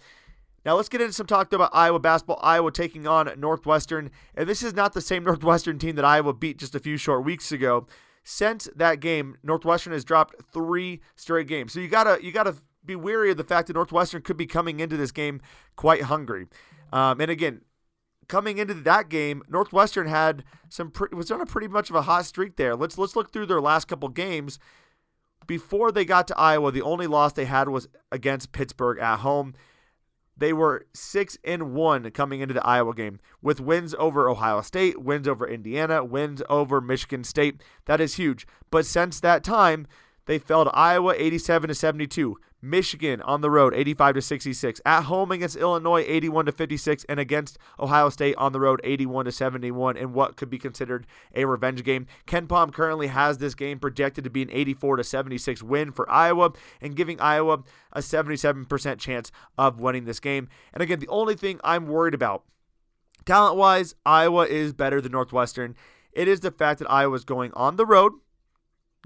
Now 0.65 0.75
let's 0.75 0.87
get 0.87 1.01
into 1.01 1.13
some 1.13 1.25
talk 1.25 1.51
about 1.51 1.71
Iowa 1.73 1.97
basketball. 1.97 2.39
Iowa 2.43 2.71
taking 2.71 3.07
on 3.07 3.31
Northwestern, 3.39 4.11
and 4.35 4.47
this 4.47 4.61
is 4.61 4.75
not 4.75 4.93
the 4.93 5.01
same 5.01 5.23
Northwestern 5.23 5.79
team 5.79 5.95
that 5.95 6.05
Iowa 6.05 6.35
beat 6.35 6.59
just 6.59 6.75
a 6.75 6.79
few 6.79 6.95
short 6.95 7.25
weeks 7.25 7.51
ago 7.51 7.87
since 8.29 8.67
that 8.75 8.99
game, 8.99 9.37
Northwestern 9.41 9.93
has 9.93 10.03
dropped 10.03 10.35
three 10.51 10.99
straight 11.15 11.47
games. 11.47 11.71
So 11.71 11.79
you 11.79 11.87
gotta 11.87 12.19
you 12.21 12.33
gotta 12.33 12.55
be 12.85 12.93
wary 12.93 13.31
of 13.31 13.37
the 13.37 13.45
fact 13.45 13.67
that 13.67 13.73
Northwestern 13.73 14.21
could 14.21 14.35
be 14.35 14.45
coming 14.45 14.81
into 14.81 14.97
this 14.97 15.13
game 15.13 15.39
quite 15.77 16.03
hungry. 16.03 16.47
Um, 16.91 17.21
and 17.21 17.31
again, 17.31 17.61
coming 18.27 18.57
into 18.57 18.73
that 18.73 19.07
game, 19.07 19.43
Northwestern 19.47 20.07
had 20.07 20.43
some 20.67 20.91
pre- 20.91 21.15
was 21.15 21.31
on 21.31 21.39
a 21.39 21.45
pretty 21.45 21.69
much 21.69 21.89
of 21.89 21.95
a 21.95 22.01
hot 22.01 22.25
streak 22.25 22.57
there. 22.57 22.75
Let's 22.75 22.97
let's 22.97 23.15
look 23.15 23.31
through 23.31 23.45
their 23.45 23.61
last 23.61 23.87
couple 23.87 24.09
games. 24.09 24.59
Before 25.47 25.93
they 25.93 26.03
got 26.03 26.27
to 26.27 26.37
Iowa, 26.37 26.73
the 26.73 26.81
only 26.81 27.07
loss 27.07 27.31
they 27.31 27.45
had 27.45 27.69
was 27.69 27.87
against 28.11 28.51
Pittsburgh 28.51 28.99
at 28.99 29.19
home. 29.19 29.53
They 30.37 30.53
were 30.53 30.85
six 30.93 31.37
and 31.43 31.73
one 31.73 32.09
coming 32.11 32.41
into 32.41 32.53
the 32.53 32.65
Iowa 32.65 32.93
game 32.93 33.19
with 33.41 33.59
wins 33.59 33.95
over 33.97 34.29
Ohio 34.29 34.61
State, 34.61 35.01
wins 35.01 35.27
over 35.27 35.47
Indiana, 35.47 36.03
wins 36.03 36.43
over 36.47 36.79
Michigan 36.79 37.23
State. 37.23 37.61
That 37.85 37.99
is 37.99 38.15
huge. 38.15 38.45
But 38.69 38.85
since 38.85 39.19
that 39.19 39.43
time, 39.43 39.87
they 40.27 40.37
fell 40.37 40.65
to 40.65 40.71
Iowa 40.71 41.15
87 41.17 41.69
to 41.69 41.73
72, 41.73 42.37
Michigan 42.61 43.21
on 43.21 43.41
the 43.41 43.49
road 43.49 43.73
85 43.73 44.15
to 44.15 44.21
66, 44.21 44.81
at 44.85 45.03
home 45.03 45.31
against 45.31 45.55
Illinois 45.55 46.03
81 46.05 46.45
to 46.45 46.51
56, 46.51 47.05
and 47.07 47.19
against 47.19 47.57
Ohio 47.79 48.09
State 48.09 48.35
on 48.37 48.51
the 48.51 48.59
road 48.59 48.81
81 48.83 49.25
to 49.25 49.31
71 49.31 49.97
in 49.97 50.13
what 50.13 50.35
could 50.35 50.49
be 50.49 50.57
considered 50.57 51.07
a 51.33 51.45
revenge 51.45 51.83
game. 51.83 52.07
KenPom 52.27 52.73
currently 52.73 53.07
has 53.07 53.37
this 53.37 53.55
game 53.55 53.79
projected 53.79 54.23
to 54.23 54.29
be 54.29 54.41
an 54.41 54.51
84 54.51 54.97
to 54.97 55.03
76 55.03 55.63
win 55.63 55.91
for 55.91 56.09
Iowa 56.09 56.51
and 56.81 56.95
giving 56.95 57.19
Iowa 57.21 57.63
a 57.93 57.99
77% 57.99 58.99
chance 58.99 59.31
of 59.57 59.79
winning 59.79 60.05
this 60.05 60.19
game. 60.19 60.49
And 60.73 60.83
again, 60.83 60.99
the 60.99 61.07
only 61.07 61.35
thing 61.35 61.59
I'm 61.63 61.87
worried 61.87 62.13
about 62.13 62.43
talent-wise, 63.25 63.95
Iowa 64.05 64.45
is 64.45 64.73
better 64.73 64.99
than 64.99 65.11
Northwestern. 65.11 65.75
It 66.11 66.27
is 66.27 66.39
the 66.39 66.51
fact 66.51 66.79
that 66.79 66.91
Iowa 66.91 67.15
is 67.15 67.23
going 67.23 67.53
on 67.53 67.75
the 67.75 67.85
road 67.85 68.13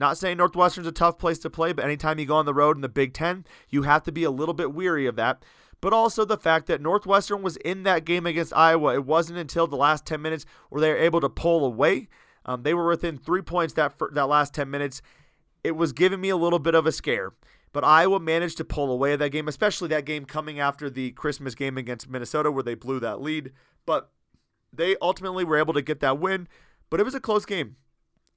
not 0.02 0.18
saying 0.18 0.38
Northwestern's 0.38 0.88
a 0.88 0.92
tough 0.92 1.18
place 1.18 1.38
to 1.40 1.50
play, 1.50 1.72
but 1.72 1.86
anytime 1.86 2.20
you 2.20 2.26
go 2.26 2.36
on 2.36 2.46
the 2.46 2.54
road 2.54 2.76
in 2.76 2.82
the 2.82 2.90
Big 2.90 3.14
Ten, 3.14 3.46
you 3.70 3.84
have 3.84 4.04
to 4.04 4.12
be 4.12 4.24
a 4.24 4.32
little 4.32 4.56
bit 4.56 4.74
weary 4.74 5.06
of 5.06 5.16
that. 5.16 5.46
But 5.80 5.94
also 5.94 6.26
the 6.26 6.38
fact 6.38 6.66
that 6.68 6.82
Northwestern 6.82 7.42
was 7.42 7.56
in 7.58 7.84
that 7.84 8.04
game 8.04 8.26
against 8.26 8.52
Iowa. 8.54 8.96
It 8.96 9.06
wasn't 9.06 9.40
until 9.40 9.68
the 9.68 9.78
last 9.78 10.06
10 10.06 10.22
minutes 10.22 10.46
where 10.70 10.82
they 10.82 10.90
were 10.90 10.98
able 10.98 11.22
to 11.22 11.30
pull 11.30 11.64
away. 11.64 12.08
Um, 12.46 12.64
they 12.64 12.74
were 12.74 12.88
within 12.88 13.18
three 13.18 13.44
points 13.44 13.74
that 13.76 13.94
that 14.14 14.28
last 14.28 14.54
10 14.54 14.70
minutes. 14.70 15.02
It 15.64 15.76
was 15.76 15.94
giving 15.94 16.20
me 16.20 16.30
a 16.30 16.36
little 16.36 16.60
bit 16.60 16.76
of 16.76 16.88
a 16.88 16.92
scare. 16.92 17.34
But 17.72 17.84
Iowa 17.84 18.20
managed 18.20 18.58
to 18.58 18.66
pull 18.66 18.92
away 18.92 19.16
that 19.16 19.30
game, 19.30 19.48
especially 19.48 19.88
that 19.90 20.06
game 20.06 20.26
coming 20.26 20.60
after 20.60 20.90
the 20.90 21.12
Christmas 21.12 21.56
game 21.56 21.78
against 21.78 22.10
Minnesota 22.10 22.52
where 22.52 22.64
they 22.64 22.76
blew 22.76 23.00
that 23.00 23.22
lead. 23.22 23.52
But 23.86 24.10
they 24.74 24.96
ultimately 25.02 25.44
were 25.44 25.58
able 25.58 25.74
to 25.76 25.82
get 25.82 26.00
that 26.02 26.20
win. 26.20 26.48
But 26.90 27.00
it 27.00 27.04
was 27.04 27.16
a 27.16 27.20
close 27.20 27.46
game 27.46 27.78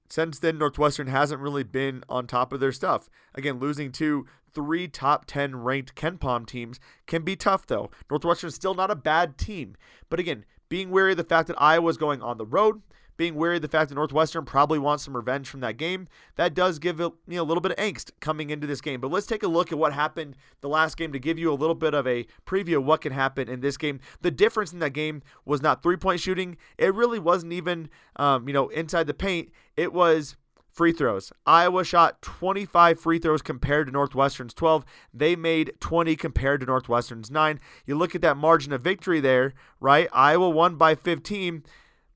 since 0.08 0.38
then, 0.38 0.58
Northwestern 0.58 1.06
hasn't 1.06 1.40
really 1.40 1.64
been 1.64 2.04
on 2.08 2.26
top 2.26 2.52
of 2.52 2.60
their 2.60 2.72
stuff. 2.72 3.08
Again, 3.34 3.58
losing 3.58 3.90
to 3.92 4.26
three 4.52 4.86
top 4.86 5.24
10 5.26 5.56
ranked 5.56 5.94
KenPom 5.94 6.46
teams 6.46 6.78
can 7.06 7.22
be 7.22 7.36
tough, 7.36 7.66
though. 7.66 7.90
Northwestern's 8.10 8.54
still 8.54 8.74
not 8.74 8.90
a 8.90 8.96
bad 8.96 9.38
team. 9.38 9.76
But 10.08 10.20
again, 10.20 10.44
being 10.68 10.90
wary 10.90 11.12
of 11.12 11.16
the 11.16 11.24
fact 11.24 11.48
that 11.48 11.60
Iowa's 11.60 11.96
going 11.96 12.22
on 12.22 12.38
the 12.38 12.46
road, 12.46 12.82
being 13.16 13.34
wary 13.34 13.56
of 13.56 13.62
the 13.62 13.68
fact 13.68 13.88
that 13.88 13.94
Northwestern 13.94 14.44
probably 14.44 14.78
wants 14.78 15.04
some 15.04 15.16
revenge 15.16 15.48
from 15.48 15.60
that 15.60 15.76
game, 15.76 16.08
that 16.36 16.54
does 16.54 16.78
give 16.78 17.00
it, 17.00 17.12
you 17.28 17.40
a 17.40 17.44
little 17.44 17.60
bit 17.60 17.72
of 17.72 17.78
angst 17.78 18.10
coming 18.20 18.50
into 18.50 18.66
this 18.66 18.80
game. 18.80 19.00
But 19.00 19.10
let's 19.10 19.26
take 19.26 19.42
a 19.42 19.48
look 19.48 19.72
at 19.72 19.78
what 19.78 19.92
happened 19.92 20.36
the 20.60 20.68
last 20.68 20.96
game 20.96 21.12
to 21.12 21.18
give 21.18 21.38
you 21.38 21.52
a 21.52 21.54
little 21.54 21.74
bit 21.74 21.94
of 21.94 22.06
a 22.06 22.26
preview 22.46 22.78
of 22.78 22.84
what 22.84 23.00
can 23.00 23.12
happen 23.12 23.48
in 23.48 23.60
this 23.60 23.76
game. 23.76 24.00
The 24.22 24.30
difference 24.30 24.72
in 24.72 24.78
that 24.80 24.90
game 24.90 25.22
was 25.44 25.62
not 25.62 25.82
three 25.82 25.96
point 25.96 26.20
shooting. 26.20 26.56
It 26.78 26.94
really 26.94 27.18
wasn't 27.18 27.52
even, 27.52 27.88
um, 28.16 28.48
you 28.48 28.54
know, 28.54 28.68
inside 28.68 29.06
the 29.06 29.14
paint. 29.14 29.50
It 29.76 29.92
was 29.92 30.36
free 30.74 30.92
throws. 30.92 31.32
Iowa 31.46 31.84
shot 31.84 32.20
25 32.20 32.98
free 32.98 33.18
throws 33.20 33.42
compared 33.42 33.86
to 33.86 33.92
Northwestern's 33.92 34.52
12. 34.52 34.84
They 35.12 35.36
made 35.36 35.72
20 35.80 36.16
compared 36.16 36.60
to 36.60 36.66
Northwestern's 36.66 37.30
9. 37.30 37.60
You 37.86 37.96
look 37.96 38.14
at 38.14 38.22
that 38.22 38.36
margin 38.36 38.72
of 38.72 38.82
victory 38.82 39.20
there, 39.20 39.54
right? 39.80 40.08
Iowa 40.12 40.50
won 40.50 40.74
by 40.74 40.96
15. 40.96 41.62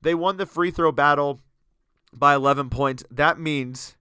They 0.01 0.15
won 0.15 0.37
the 0.37 0.45
free 0.45 0.71
throw 0.71 0.91
battle 0.91 1.39
by 2.13 2.35
11 2.35 2.69
points. 2.69 3.03
That 3.11 3.39
means 3.39 3.97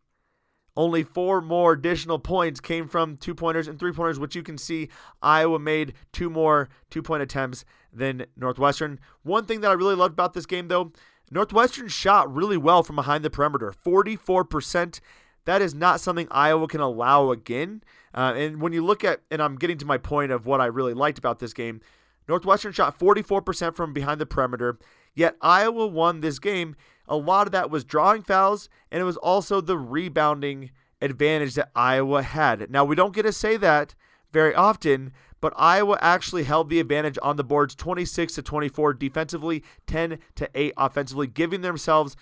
only 0.77 1.03
four 1.03 1.41
more 1.41 1.73
additional 1.73 2.21
points 2.21 2.61
came 2.61 2.87
from 2.87 3.17
two 3.17 3.35
pointers 3.35 3.67
and 3.67 3.79
three 3.79 3.93
pointers, 3.93 4.21
which 4.21 4.37
you 4.37 4.45
can 4.45 4.57
see 4.57 4.89
Iowa 5.21 5.59
made 5.59 5.95
two 6.13 6.31
more 6.31 6.69
two 6.89 7.03
point 7.03 7.23
attempts 7.23 7.65
than 7.93 8.27
Northwestern. 8.37 9.01
One 9.25 9.45
thing 9.45 9.61
that 9.63 9.71
I 9.71 9.75
really 9.75 9.97
loved 9.97 10.13
about 10.13 10.35
this 10.35 10.47
game, 10.47 10.69
though, 10.69 10.93
Northwestern 11.33 11.89
shot 11.89 12.33
really 12.33 12.57
well 12.57 12.83
from 12.83 12.97
behind 12.97 13.25
the 13.25 13.31
perimeter 13.31 13.73
44%. 13.85 15.01
That 15.47 15.63
is 15.63 15.75
not 15.75 16.01
something 16.01 16.29
Iowa 16.31 16.69
can 16.69 16.81
allow 16.81 17.31
again. 17.31 17.83
Uh, 18.15 18.35
and 18.37 18.61
when 18.61 18.73
you 18.73 18.85
look 18.85 19.03
at, 19.03 19.21
and 19.31 19.43
I'm 19.43 19.57
getting 19.57 19.79
to 19.79 19.87
my 19.87 19.99
point 19.99 20.31
of 20.31 20.47
what 20.47 20.61
I 20.61 20.67
really 20.67 20.95
liked 20.95 21.19
about 21.19 21.39
this 21.39 21.53
game, 21.53 21.81
Northwestern 22.29 22.73
shot 22.73 22.99
44% 22.99 23.75
from 23.75 23.93
behind 23.93 24.21
the 24.21 24.27
perimeter. 24.27 24.79
Yet 25.19 25.35
Iowa 25.43 25.89
won 25.89 26.21
this 26.21 26.39
game. 26.39 26.77
A 27.09 27.17
lot 27.17 27.49
of 27.49 27.53
that 27.53 27.71
was 27.71 27.83
drawing 27.83 28.23
fouls, 28.23 28.69
and 28.89 29.01
it 29.01 29.05
was 29.05 29.17
also 29.17 29.61
the 29.61 29.77
rebounding 29.77 30.71
advantage 31.03 31.55
that 31.55 31.73
Iowa 31.75 32.23
had. 32.23 32.71
Now, 32.71 32.85
we 32.85 32.95
don't 32.95 33.13
get 33.13 33.25
to 33.25 33.33
say 33.33 33.57
that 33.57 33.97
very 34.33 34.55
often, 34.55 35.13
but 35.41 35.53
Iowa 35.57 35.99
actually 36.01 36.45
held 36.45 36.71
the 36.71 36.79
advantage 36.79 37.19
on 37.21 37.35
the 37.35 37.43
boards 37.43 37.75
26 37.75 38.37
to 38.37 38.43
24 38.43 38.95
defensively, 38.95 39.65
10 39.89 40.21
to 40.37 40.49
8 40.55 40.75
offensively, 40.77 41.27
giving 41.27 41.63
themselves 41.63 42.15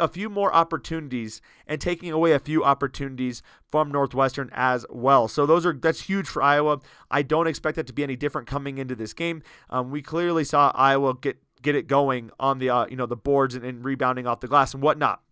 a 0.00 0.08
few 0.08 0.28
more 0.28 0.52
opportunities 0.52 1.40
and 1.68 1.80
taking 1.80 2.10
away 2.10 2.32
a 2.32 2.40
few 2.40 2.64
opportunities 2.64 3.40
from 3.70 3.92
Northwestern 3.92 4.50
as 4.52 4.84
well. 4.90 5.28
So 5.28 5.46
those 5.46 5.64
are 5.64 5.74
that's 5.74 6.02
huge 6.02 6.26
for 6.26 6.42
Iowa. 6.42 6.80
I 7.08 7.22
don't 7.22 7.46
expect 7.46 7.76
that 7.76 7.86
to 7.86 7.92
be 7.92 8.02
any 8.02 8.16
different 8.16 8.48
coming 8.48 8.78
into 8.78 8.96
this 8.96 9.12
game. 9.12 9.44
Um, 9.70 9.92
we 9.92 10.02
clearly 10.02 10.42
saw 10.42 10.72
Iowa 10.74 11.14
get 11.14 11.38
get 11.62 11.74
it 11.74 11.86
going 11.86 12.30
on 12.38 12.58
the 12.58 12.70
uh, 12.70 12.86
you 12.86 12.96
know 12.96 13.06
the 13.06 13.16
boards 13.16 13.54
and, 13.54 13.64
and 13.64 13.84
rebounding 13.84 14.26
off 14.26 14.40
the 14.40 14.48
glass 14.48 14.74
and 14.74 14.82
whatnot. 14.82 15.22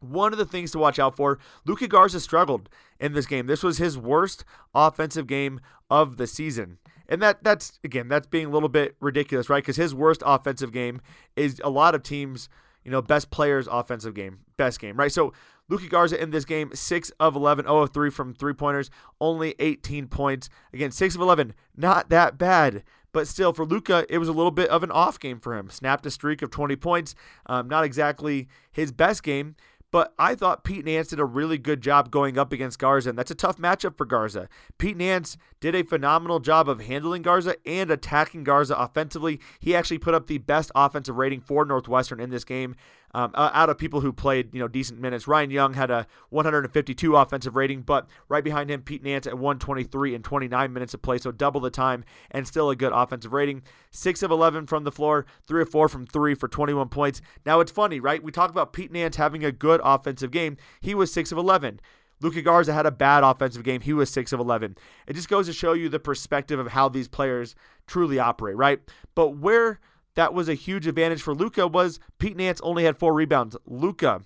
One 0.00 0.32
of 0.32 0.38
the 0.38 0.44
things 0.44 0.70
to 0.72 0.78
watch 0.78 0.98
out 0.98 1.16
for, 1.16 1.38
Luka 1.64 1.88
Garza 1.88 2.20
struggled 2.20 2.68
in 3.00 3.12
this 3.12 3.26
game. 3.26 3.46
This 3.46 3.62
was 3.62 3.78
his 3.78 3.96
worst 3.96 4.44
offensive 4.74 5.26
game 5.26 5.60
of 5.90 6.16
the 6.18 6.26
season. 6.26 6.78
And 7.08 7.22
that 7.22 7.42
that's 7.42 7.78
again, 7.84 8.08
that's 8.08 8.26
being 8.26 8.46
a 8.46 8.50
little 8.50 8.68
bit 8.68 8.96
ridiculous, 9.00 9.48
right? 9.48 9.62
Because 9.62 9.76
his 9.76 9.94
worst 9.94 10.22
offensive 10.24 10.72
game 10.72 11.00
is 11.34 11.60
a 11.62 11.70
lot 11.70 11.94
of 11.94 12.02
teams, 12.02 12.48
you 12.84 12.90
know, 12.90 13.02
best 13.02 13.30
players 13.30 13.68
offensive 13.70 14.14
game, 14.14 14.40
best 14.56 14.80
game, 14.80 14.96
right? 14.96 15.12
So 15.12 15.32
Luka 15.68 15.88
Garza 15.88 16.20
in 16.20 16.30
this 16.30 16.44
game, 16.44 16.70
6 16.72 17.10
of 17.18 17.34
11, 17.34 17.64
0 17.64 17.78
of 17.78 17.90
3 17.92 18.10
from 18.10 18.34
three 18.34 18.52
pointers, 18.52 18.90
only 19.20 19.54
18 19.58 20.06
points. 20.06 20.48
Again, 20.72 20.90
6 20.90 21.14
of 21.14 21.20
11, 21.20 21.54
not 21.76 22.08
that 22.10 22.38
bad. 22.38 22.84
But 23.16 23.26
still, 23.26 23.54
for 23.54 23.64
Luka, 23.64 24.04
it 24.10 24.18
was 24.18 24.28
a 24.28 24.32
little 24.32 24.50
bit 24.50 24.68
of 24.68 24.82
an 24.82 24.90
off 24.90 25.18
game 25.18 25.40
for 25.40 25.56
him. 25.56 25.70
Snapped 25.70 26.04
a 26.04 26.10
streak 26.10 26.42
of 26.42 26.50
20 26.50 26.76
points. 26.76 27.14
Um, 27.46 27.66
not 27.66 27.82
exactly 27.82 28.46
his 28.70 28.92
best 28.92 29.22
game. 29.22 29.56
But 29.90 30.12
I 30.18 30.34
thought 30.34 30.64
Pete 30.64 30.84
Nance 30.84 31.08
did 31.08 31.18
a 31.18 31.24
really 31.24 31.56
good 31.56 31.80
job 31.80 32.10
going 32.10 32.36
up 32.36 32.52
against 32.52 32.78
Garza, 32.78 33.08
and 33.08 33.18
that's 33.18 33.30
a 33.30 33.34
tough 33.34 33.56
matchup 33.56 33.96
for 33.96 34.04
Garza. 34.04 34.50
Pete 34.76 34.98
Nance 34.98 35.38
did 35.60 35.74
a 35.74 35.82
phenomenal 35.82 36.40
job 36.40 36.68
of 36.68 36.82
handling 36.82 37.22
Garza 37.22 37.56
and 37.64 37.90
attacking 37.90 38.44
Garza 38.44 38.74
offensively. 38.76 39.40
He 39.60 39.74
actually 39.74 39.96
put 39.96 40.12
up 40.12 40.26
the 40.26 40.36
best 40.36 40.70
offensive 40.74 41.16
rating 41.16 41.40
for 41.40 41.64
Northwestern 41.64 42.20
in 42.20 42.28
this 42.28 42.44
game 42.44 42.76
um, 43.14 43.30
out 43.34 43.70
of 43.70 43.78
people 43.78 44.00
who 44.00 44.12
played 44.12 44.52
you 44.54 44.60
know 44.60 44.68
decent 44.68 45.00
minutes. 45.00 45.26
Ryan 45.26 45.50
Young 45.50 45.74
had 45.74 45.90
a 45.90 46.06
152 46.30 47.16
offensive 47.16 47.56
rating, 47.56 47.82
but 47.82 48.08
right 48.28 48.44
behind 48.44 48.70
him, 48.70 48.82
Pete 48.82 49.02
Nance 49.02 49.26
at 49.26 49.34
123 49.34 50.14
and 50.14 50.24
29 50.24 50.72
minutes 50.72 50.94
of 50.94 51.02
play, 51.02 51.18
so 51.18 51.32
double 51.32 51.60
the 51.60 51.70
time 51.70 52.04
and 52.30 52.46
still 52.46 52.70
a 52.70 52.76
good 52.76 52.92
offensive 52.92 53.32
rating. 53.32 53.62
Six 53.90 54.22
of 54.22 54.30
11 54.30 54.66
from 54.66 54.84
the 54.84 54.92
floor, 54.92 55.26
three 55.46 55.62
of 55.62 55.70
four 55.70 55.88
from 55.88 56.06
three 56.06 56.34
for 56.34 56.48
21 56.48 56.88
points. 56.88 57.20
Now 57.44 57.60
it's 57.60 57.72
funny, 57.72 58.00
right? 58.00 58.22
We 58.22 58.32
talk 58.32 58.50
about 58.50 58.72
Pete 58.72 58.92
Nance 58.92 59.16
having 59.16 59.44
a 59.44 59.52
good 59.52 59.80
offensive 59.82 60.30
game. 60.30 60.56
He 60.80 60.94
was 60.94 61.12
six 61.12 61.32
of 61.32 61.38
11. 61.38 61.80
Luka 62.20 62.40
Garza 62.40 62.72
had 62.72 62.86
a 62.86 62.90
bad 62.90 63.24
offensive 63.24 63.62
game. 63.62 63.82
He 63.82 63.92
was 63.92 64.10
6 64.10 64.32
of 64.32 64.40
11. 64.40 64.76
It 65.06 65.14
just 65.14 65.28
goes 65.28 65.46
to 65.46 65.52
show 65.52 65.74
you 65.74 65.88
the 65.88 66.00
perspective 66.00 66.58
of 66.58 66.68
how 66.68 66.88
these 66.88 67.08
players 67.08 67.54
truly 67.86 68.18
operate, 68.18 68.56
right? 68.56 68.80
But 69.14 69.36
where 69.36 69.80
that 70.16 70.34
was 70.34 70.48
a 70.48 70.54
huge 70.54 70.86
advantage 70.86 71.22
for 71.22 71.34
Luka 71.34 71.66
was 71.66 72.00
Pete 72.18 72.36
Nance 72.36 72.60
only 72.62 72.84
had 72.84 72.98
four 72.98 73.14
rebounds. 73.14 73.56
Luka 73.66 74.22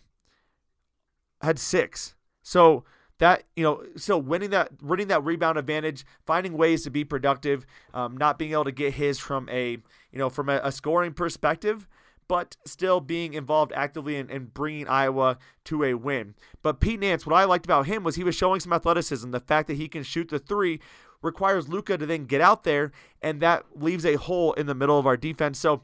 had 1.42 1.58
six. 1.58 2.14
So 2.42 2.84
that 3.18 3.44
you 3.54 3.62
know, 3.62 3.84
so 3.96 4.16
winning 4.16 4.50
that 4.50 4.82
winning 4.82 5.08
that 5.08 5.22
rebound 5.22 5.58
advantage, 5.58 6.06
finding 6.24 6.54
ways 6.56 6.82
to 6.84 6.90
be 6.90 7.04
productive, 7.04 7.66
um, 7.92 8.16
not 8.16 8.38
being 8.38 8.52
able 8.52 8.64
to 8.64 8.72
get 8.72 8.94
his 8.94 9.18
from 9.18 9.48
a 9.50 9.72
you 9.72 10.18
know 10.18 10.30
from 10.30 10.48
a, 10.48 10.60
a 10.64 10.72
scoring 10.72 11.12
perspective, 11.12 11.86
but 12.28 12.56
still 12.64 13.00
being 13.00 13.34
involved 13.34 13.72
actively 13.74 14.16
in, 14.16 14.30
in, 14.30 14.46
bringing 14.46 14.88
Iowa 14.88 15.36
to 15.64 15.84
a 15.84 15.94
win. 15.94 16.34
But 16.62 16.80
Pete 16.80 17.00
Nance, 17.00 17.26
what 17.26 17.36
I 17.36 17.44
liked 17.44 17.66
about 17.66 17.86
him 17.86 18.04
was 18.04 18.16
he 18.16 18.24
was 18.24 18.36
showing 18.36 18.60
some 18.60 18.72
athleticism. 18.72 19.30
The 19.32 19.40
fact 19.40 19.68
that 19.68 19.76
he 19.76 19.88
can 19.88 20.02
shoot 20.02 20.28
the 20.28 20.38
three 20.38 20.80
requires 21.22 21.68
Luka 21.68 21.98
to 21.98 22.06
then 22.06 22.24
get 22.24 22.40
out 22.40 22.64
there, 22.64 22.92
and 23.22 23.40
that 23.40 23.64
leaves 23.74 24.04
a 24.04 24.16
hole 24.16 24.52
in 24.54 24.66
the 24.66 24.74
middle 24.74 24.98
of 24.98 25.06
our 25.06 25.16
defense. 25.16 25.58
So, 25.58 25.82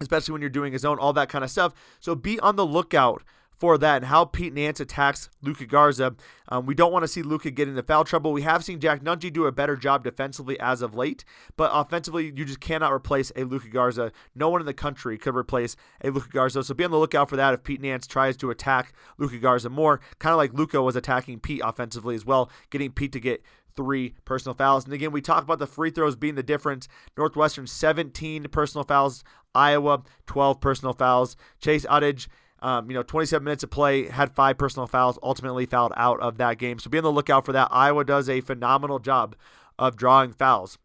especially 0.00 0.32
when 0.32 0.40
you're 0.40 0.50
doing 0.50 0.72
his 0.72 0.84
own, 0.84 0.98
all 0.98 1.12
that 1.12 1.28
kind 1.28 1.44
of 1.44 1.50
stuff. 1.50 1.72
So, 2.00 2.14
be 2.14 2.40
on 2.40 2.56
the 2.56 2.66
lookout 2.66 3.22
for 3.56 3.78
that 3.78 3.96
and 3.96 4.04
how 4.06 4.24
Pete 4.24 4.52
Nance 4.52 4.80
attacks 4.80 5.28
Luka 5.40 5.66
Garza. 5.66 6.14
Um, 6.48 6.66
we 6.66 6.74
don't 6.74 6.92
want 6.92 7.02
to 7.02 7.08
see 7.08 7.22
Luka 7.22 7.50
get 7.50 7.68
into 7.68 7.82
foul 7.82 8.04
trouble. 8.04 8.32
We 8.32 8.42
have 8.42 8.64
seen 8.64 8.80
Jack 8.80 9.02
Nunge 9.02 9.32
do 9.32 9.46
a 9.46 9.52
better 9.52 9.76
job 9.76 10.04
defensively 10.04 10.58
as 10.60 10.82
of 10.82 10.94
late, 10.94 11.24
but 11.56 11.70
offensively, 11.72 12.26
you 12.26 12.44
just 12.44 12.60
cannot 12.60 12.92
replace 12.92 13.32
a 13.36 13.44
Luka 13.44 13.68
Garza. 13.68 14.12
No 14.34 14.48
one 14.48 14.60
in 14.60 14.66
the 14.66 14.74
country 14.74 15.16
could 15.16 15.36
replace 15.36 15.76
a 16.02 16.10
Luka 16.10 16.28
Garza. 16.28 16.62
So 16.64 16.74
be 16.74 16.84
on 16.84 16.90
the 16.90 16.98
lookout 16.98 17.28
for 17.28 17.36
that 17.36 17.54
if 17.54 17.64
Pete 17.64 17.80
Nance 17.80 18.06
tries 18.06 18.36
to 18.38 18.50
attack 18.50 18.92
Luka 19.18 19.38
Garza 19.38 19.70
more, 19.70 20.00
kind 20.18 20.32
of 20.32 20.38
like 20.38 20.52
Luka 20.52 20.82
was 20.82 20.96
attacking 20.96 21.40
Pete 21.40 21.62
offensively 21.64 22.14
as 22.14 22.26
well, 22.26 22.50
getting 22.70 22.92
Pete 22.92 23.12
to 23.12 23.20
get 23.20 23.42
three 23.76 24.14
personal 24.24 24.54
fouls. 24.54 24.84
And 24.84 24.92
again, 24.92 25.12
we 25.12 25.20
talk 25.20 25.42
about 25.42 25.58
the 25.58 25.66
free 25.66 25.90
throws 25.90 26.16
being 26.16 26.34
the 26.34 26.42
difference. 26.42 26.88
Northwestern 27.16 27.66
17 27.66 28.44
personal 28.50 28.84
fouls, 28.84 29.24
Iowa 29.54 30.02
12 30.26 30.60
personal 30.60 30.94
fouls. 30.94 31.36
Chase 31.60 31.84
Audige, 31.86 32.28
um, 32.60 32.90
you 32.90 32.94
know, 32.94 33.02
27 33.02 33.44
minutes 33.44 33.62
of 33.62 33.70
play, 33.70 34.08
had 34.08 34.32
five 34.32 34.58
personal 34.58 34.86
fouls, 34.86 35.18
ultimately 35.22 35.66
fouled 35.66 35.92
out 35.96 36.20
of 36.20 36.38
that 36.38 36.58
game. 36.58 36.78
So 36.78 36.90
be 36.90 36.98
on 36.98 37.04
the 37.04 37.12
lookout 37.12 37.44
for 37.44 37.52
that. 37.52 37.68
Iowa 37.70 38.04
does 38.04 38.28
a 38.28 38.40
phenomenal 38.40 38.98
job 38.98 39.36
of 39.78 39.96
drawing 39.96 40.32
fouls. 40.32 40.78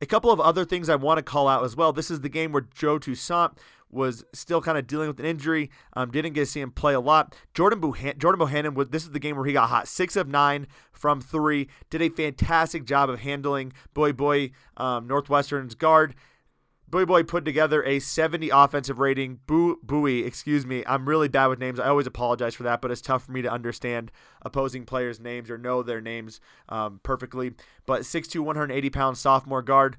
A 0.00 0.06
couple 0.06 0.30
of 0.30 0.40
other 0.40 0.64
things 0.64 0.88
I 0.88 0.96
want 0.96 1.18
to 1.18 1.22
call 1.22 1.48
out 1.48 1.64
as 1.64 1.74
well. 1.74 1.92
This 1.92 2.10
is 2.10 2.20
the 2.20 2.28
game 2.28 2.52
where 2.52 2.66
Joe 2.74 2.98
Toussaint 2.98 3.52
was 3.96 4.24
still 4.32 4.60
kind 4.60 4.78
of 4.78 4.86
dealing 4.86 5.08
with 5.08 5.18
an 5.18 5.26
injury. 5.26 5.70
Um, 5.94 6.10
didn't 6.10 6.34
get 6.34 6.40
to 6.40 6.46
see 6.46 6.60
him 6.60 6.70
play 6.70 6.94
a 6.94 7.00
lot. 7.00 7.34
Jordan 7.54 7.80
Jordan 8.18 8.40
Bohannon 8.40 8.74
was 8.74 8.90
this 8.90 9.02
is 9.02 9.10
the 9.10 9.18
game 9.18 9.36
where 9.36 9.46
he 9.46 9.52
got 9.52 9.68
hot. 9.68 9.88
Six 9.88 10.14
of 10.14 10.28
nine 10.28 10.68
from 10.92 11.20
three. 11.20 11.68
Did 11.90 12.02
a 12.02 12.08
fantastic 12.08 12.84
job 12.84 13.10
of 13.10 13.20
handling 13.20 13.72
Boo 13.94 14.12
Buie 14.12 14.52
um, 14.76 15.08
Northwestern's 15.08 15.74
guard. 15.74 16.14
Boo 16.88 17.04
Buie 17.04 17.26
put 17.26 17.44
together 17.44 17.82
a 17.82 17.98
70 17.98 18.50
offensive 18.50 19.00
rating. 19.00 19.40
Boo 19.46 20.06
excuse 20.06 20.64
me. 20.64 20.84
I'm 20.86 21.08
really 21.08 21.28
bad 21.28 21.48
with 21.48 21.58
names. 21.58 21.80
I 21.80 21.88
always 21.88 22.06
apologize 22.06 22.54
for 22.54 22.62
that, 22.62 22.80
but 22.80 22.92
it's 22.92 23.00
tough 23.00 23.24
for 23.24 23.32
me 23.32 23.42
to 23.42 23.50
understand 23.50 24.12
opposing 24.42 24.84
players' 24.84 25.18
names 25.18 25.50
or 25.50 25.58
know 25.58 25.82
their 25.82 26.00
names 26.00 26.40
um, 26.68 27.00
perfectly. 27.02 27.54
But 27.86 28.02
6'2", 28.02 28.38
180 28.40 28.90
pound 28.90 29.18
sophomore 29.18 29.62
guard 29.62 29.96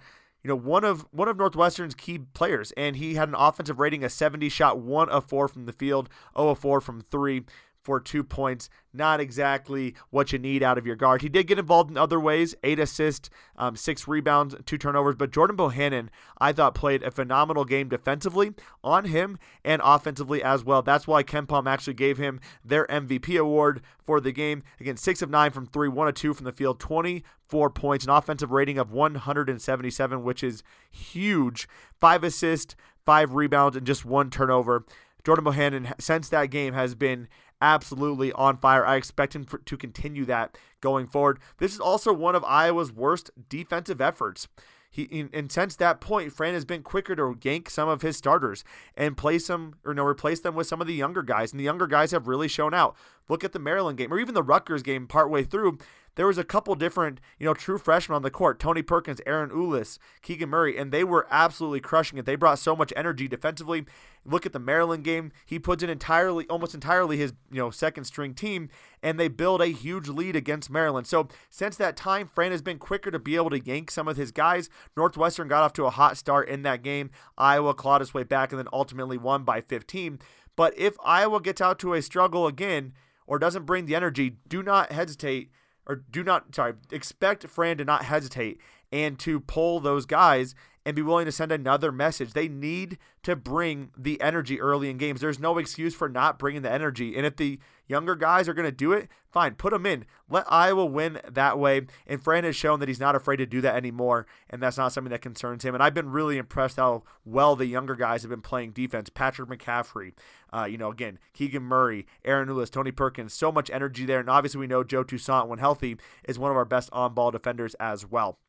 you 0.47 0.53
know, 0.53 0.55
one 0.61 0.85
of 0.85 1.05
one 1.11 1.27
of 1.27 1.35
Northwestern's 1.35 1.93
key 1.93 2.19
players, 2.19 2.71
and 2.77 2.95
he 2.95 3.15
had 3.15 3.27
an 3.27 3.35
offensive 3.37 3.81
rating 3.81 4.05
of 4.05 4.13
70, 4.13 4.47
shot 4.47 4.79
one 4.79 5.09
of 5.09 5.25
four 5.25 5.49
from 5.49 5.65
the 5.65 5.73
field, 5.73 6.07
0 6.37 6.51
of 6.51 6.59
four 6.59 6.79
from 6.79 7.01
three 7.01 7.43
for 7.87 8.01
two 8.01 8.21
points. 8.21 8.69
Not 8.91 9.21
exactly 9.21 9.95
what 10.09 10.33
you 10.33 10.39
need 10.39 10.61
out 10.61 10.77
of 10.77 10.85
your 10.85 10.97
guard. 10.97 11.21
He 11.21 11.29
did 11.29 11.47
get 11.47 11.57
involved 11.57 11.89
in 11.89 11.95
other 11.95 12.19
ways 12.19 12.53
eight 12.61 12.79
assists, 12.79 13.29
um, 13.55 13.77
six 13.77 14.09
rebounds, 14.09 14.55
two 14.65 14.77
turnovers. 14.77 15.15
But 15.15 15.31
Jordan 15.31 15.55
Bohannon, 15.55 16.09
I 16.37 16.51
thought, 16.51 16.75
played 16.75 17.01
a 17.01 17.11
phenomenal 17.11 17.63
game 17.63 17.87
defensively 17.87 18.51
on 18.83 19.05
him 19.05 19.39
and 19.63 19.81
offensively 19.85 20.43
as 20.43 20.65
well. 20.65 20.81
That's 20.81 21.07
why 21.07 21.23
KenPom 21.23 21.65
actually 21.65 21.93
gave 21.93 22.17
him 22.17 22.41
their 22.61 22.85
MVP 22.87 23.39
award 23.39 23.81
for 24.03 24.19
the 24.19 24.33
game. 24.33 24.63
Again, 24.81 24.97
six 24.97 25.21
of 25.21 25.29
nine 25.29 25.51
from 25.51 25.65
three, 25.65 25.87
one 25.87 26.09
of 26.09 26.15
two 26.15 26.33
from 26.33 26.43
the 26.43 26.51
field, 26.51 26.81
24 26.81 27.69
points, 27.69 28.03
an 28.03 28.11
offensive 28.11 28.51
rating 28.51 28.77
of 28.77 28.91
177, 28.91 30.23
which 30.23 30.43
is 30.43 30.61
huge. 30.91 31.69
Five 32.01 32.25
assists, 32.25 32.75
five 33.05 33.33
rebounds, 33.33 33.77
and 33.77 33.87
just 33.87 34.03
one 34.03 34.29
turnover. 34.29 34.83
Jordan 35.27 35.43
Bohannon, 35.43 35.93
since 35.99 36.29
that 36.29 36.45
game, 36.45 36.73
has 36.73 36.95
been 36.95 37.27
absolutely 37.61 38.31
on 38.33 38.57
fire. 38.57 38.85
I 38.85 38.95
expect 38.95 39.35
him 39.35 39.45
for, 39.45 39.59
to 39.59 39.77
continue 39.77 40.25
that 40.25 40.57
going 40.81 41.07
forward. 41.07 41.39
This 41.57 41.73
is 41.73 41.79
also 41.79 42.13
one 42.13 42.35
of 42.35 42.43
Iowa's 42.43 42.91
worst 42.91 43.31
defensive 43.49 44.01
efforts. 44.01 44.47
He 44.89 45.27
and 45.33 45.51
since 45.51 45.75
that 45.75 45.99
point, 45.99 46.31
Fran 46.31 46.53
has 46.53 46.63
been 46.63 46.81
quicker 46.81 47.15
to 47.15 47.37
yank 47.43 47.69
some 47.69 47.89
of 47.89 48.01
his 48.01 48.15
starters 48.15 48.63
and 48.95 49.17
place 49.17 49.47
them 49.47 49.75
or 49.83 49.93
no 49.93 50.05
replace 50.05 50.39
them 50.39 50.55
with 50.55 50.67
some 50.67 50.79
of 50.79 50.87
the 50.87 50.93
younger 50.93 51.23
guys, 51.23 51.51
and 51.51 51.59
the 51.59 51.65
younger 51.65 51.87
guys 51.87 52.11
have 52.11 52.27
really 52.27 52.47
shown 52.47 52.73
out. 52.73 52.95
Look 53.27 53.43
at 53.43 53.51
the 53.51 53.59
Maryland 53.59 53.97
game 53.97 54.13
or 54.13 54.19
even 54.19 54.33
the 54.33 54.43
Rutgers 54.43 54.83
game 54.83 55.05
partway 55.05 55.43
through 55.43 55.77
there 56.17 56.27
was 56.27 56.37
a 56.39 56.43
couple 56.43 56.73
different, 56.75 57.21
you 57.39 57.45
know, 57.45 57.53
true 57.53 57.77
freshmen 57.77 58.15
on 58.15 58.23
the 58.23 58.31
court. 58.31 58.59
Tony 58.59 58.81
Perkins, 58.81 59.21
Ahron 59.27 59.51
Ulis, 59.51 59.99
Keegan 60.23 60.49
Murray, 60.49 60.75
and 60.75 60.91
they 60.91 61.03
were 61.03 61.27
absolutely 61.29 61.79
crushing 61.79 62.17
it. 62.17 62.25
They 62.25 62.35
brought 62.35 62.59
so 62.59 62.75
much 62.75 62.91
energy 62.95 63.27
defensively. 63.27 63.85
Look 64.25 64.45
at 64.45 64.51
the 64.51 64.59
Maryland 64.59 65.03
game. 65.03 65.31
He 65.45 65.59
puts 65.59 65.83
in 65.83 65.91
entirely, 65.91 66.47
almost 66.47 66.73
entirely 66.73 67.17
his, 67.17 67.33
you 67.51 67.59
know, 67.59 67.69
second 67.69 68.05
string 68.05 68.33
team, 68.33 68.69
and 69.03 69.19
they 69.19 69.27
build 69.27 69.61
a 69.61 69.67
huge 69.67 70.09
lead 70.09 70.35
against 70.35 70.71
Maryland. 70.71 71.05
So 71.05 71.27
since 71.51 71.77
that 71.77 71.95
time, 71.95 72.27
Fran 72.27 72.51
has 72.51 72.63
been 72.63 72.79
quicker 72.79 73.11
to 73.11 73.19
be 73.19 73.35
able 73.35 73.51
to 73.51 73.63
yank 73.63 73.91
some 73.91 74.07
of 74.07 74.17
his 74.17 74.31
guys. 74.31 74.69
Northwestern 74.97 75.47
got 75.47 75.61
off 75.61 75.73
to 75.73 75.85
a 75.85 75.91
hot 75.91 76.17
start 76.17 76.49
in 76.49 76.63
that 76.63 76.81
game. 76.81 77.11
Iowa 77.37 77.75
clawed 77.75 78.01
its 78.01 78.15
way 78.15 78.23
back 78.23 78.51
and 78.51 78.57
then 78.57 78.67
ultimately 78.73 79.19
won 79.19 79.43
by 79.43 79.61
15. 79.61 80.19
But 80.55 80.73
if 80.77 80.97
Iowa 81.05 81.39
gets 81.39 81.61
out 81.61 81.77
to 81.79 81.93
a 81.93 82.01
struggle 82.01 82.47
again 82.47 82.93
or 83.27 83.37
doesn't 83.37 83.67
bring 83.67 83.85
the 83.85 83.95
energy, 83.95 84.37
do 84.47 84.63
not 84.63 84.91
hesitate 84.91 85.51
or 85.87 85.95
do 85.95 86.23
not 86.23 86.53
sorry 86.53 86.73
expect 86.91 87.47
Fran 87.47 87.77
to 87.77 87.85
not 87.85 88.05
hesitate 88.05 88.59
and 88.91 89.19
to 89.19 89.39
pull 89.39 89.79
those 89.79 90.05
guys 90.05 90.55
and 90.87 90.95
be 90.95 91.01
willing 91.01 91.25
to 91.25 91.33
send 91.33 91.51
another 91.51 91.91
message. 91.91 92.31
They 92.31 92.47
need 92.47 92.97
to 93.23 93.35
bring 93.35 93.91
the 93.97 94.21
energy 94.21 94.61
early 94.61 94.89
in 94.89 94.97
games. 94.97 95.19
There's 95.19 95.37
no 95.37 95.57
excuse 95.57 95.93
for 95.93 96.07
not 96.07 96.39
bringing 96.39 96.61
the 96.61 96.71
energy. 96.71 97.17
And 97.17 97.25
if 97.25 97.35
the 97.35 97.59
younger 97.87 98.15
guys 98.15 98.47
are 98.47 98.53
going 98.53 98.69
to 98.69 98.71
do 98.71 98.93
it, 98.93 99.09
fine, 99.29 99.55
put 99.55 99.73
them 99.73 99.85
in. 99.85 100.05
Let 100.29 100.49
Iowa 100.49 100.85
win 100.85 101.19
that 101.29 101.59
way. 101.59 101.87
And 102.07 102.23
Fran 102.23 102.45
has 102.45 102.55
shown 102.55 102.79
that 102.79 102.87
he's 102.87 103.01
not 103.01 103.17
afraid 103.17 103.35
to 103.35 103.45
do 103.45 103.59
that 103.59 103.75
anymore, 103.75 104.27
and 104.49 104.63
that's 104.63 104.77
not 104.77 104.93
something 104.93 105.11
that 105.11 105.21
concerns 105.21 105.65
him. 105.65 105.73
And 105.73 105.83
I've 105.83 105.93
been 105.93 106.09
really 106.09 106.37
impressed 106.37 106.77
how 106.77 107.03
well 107.25 107.57
the 107.57 107.65
younger 107.65 107.95
guys 107.95 108.21
have 108.21 108.31
been 108.31 108.39
playing 108.39 108.71
defense. 108.71 109.09
Patrick 109.09 109.49
McCaffery, 109.49 110.13
uh, 110.53 110.67
you 110.71 110.77
know, 110.77 110.89
again, 110.89 111.19
Keegan 111.33 111.63
Murray, 111.63 112.07
Ahron 112.23 112.47
Ulis, 112.47 112.71
Tony 112.71 112.91
Perkins, 112.91 113.33
so 113.33 113.51
much 113.51 113.69
energy 113.71 114.05
there. 114.05 114.21
And 114.21 114.29
obviously, 114.29 114.61
we 114.61 114.67
know 114.67 114.85
Joe 114.85 115.03
Toussaint, 115.03 115.49
when 115.49 115.59
healthy, 115.59 115.97
is 116.23 116.39
one 116.39 116.49
of 116.49 116.55
our 116.55 116.63
best 116.63 116.89
on 116.93 117.13
ball 117.13 117.31
defenders 117.31 117.73
as 117.73 118.05
well. 118.05 118.39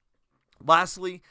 Lastly, 0.65 1.23